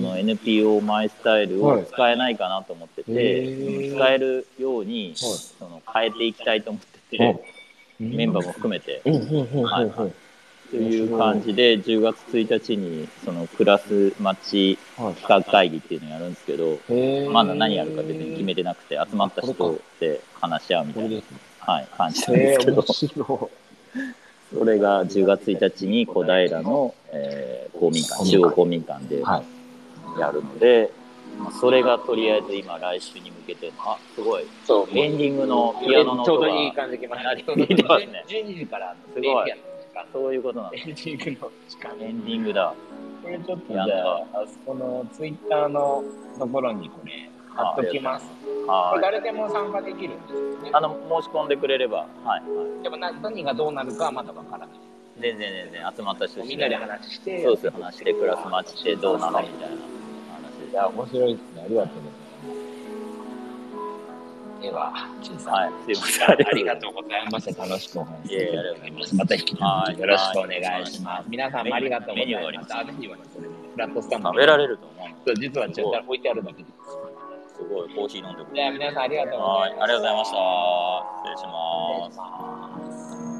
[0.00, 3.96] の NPO マイスタイルを使えないかなと思ってて、へー。
[3.96, 7.44] 使えるように、その変えていきたいと思ってて、
[7.98, 10.12] メンバーも含めて、はいはい
[10.70, 16.34] という感じで、10月1日に、そのクラス町はい企画会議っていうのをやるん。
[16.34, 16.78] ですけど、
[17.32, 21.20] まだ何やるか別に決めてなくて、集まった人で話し合うみたいな。
[21.58, 22.36] はい、感じなん。
[22.36, 23.50] ですけど
[24.52, 29.22] それが10月1日に小平の、えー公民館、中央公民館でい。
[29.22, 29.42] は
[30.16, 30.20] い。
[30.20, 30.92] やるので、
[31.38, 37.30] まあそれがとりあえず今来週に向けて、あ、すごい、そうエンディングのピアノのちょう音がどいい感じできました。
[37.30, 39.54] 聞いてますね12時からのすごい
[40.12, 40.76] そういうことなんだ。
[40.76, 41.96] エンディングの時間。
[42.00, 42.74] エンディングだ。
[43.22, 46.02] これちょっとじゃあ、あそこのツイッターの
[46.38, 48.26] ところにこれ貼っときます。
[48.66, 48.96] こはい。
[48.96, 50.70] れ誰でも参加できるんですよね。
[50.72, 52.38] あの、申し込んでくれれば、はい、は
[52.80, 52.82] い。
[52.82, 54.68] でもな何がどうなるかはまだわからない。
[55.20, 57.42] 全然全然集まった人みんなで話して。
[57.42, 59.76] そうです話してクラスマッチってどうなのみたいな
[60.34, 61.62] 話でいや、面白いですね。
[61.64, 62.20] ありがとうございます。
[64.60, 64.92] では、
[65.22, 65.54] 陳さん。
[65.54, 67.64] はいすいませんありがとうございました。
[67.66, 71.28] 楽しくお話しいえいえありがとうございますまた引き続はいきよろしくお願いします。
[71.30, 77.09] 皆さんもありがとうございましメニューはねこれフラットスタンド食べられると思うそう実はちょっと置いてあるだけです。
[77.60, 79.60] すごいコーヒー飲んでくじゃあ皆さんありがとうございます。
[79.60, 80.36] はいありがとうございました。
[81.20, 83.39] 失礼します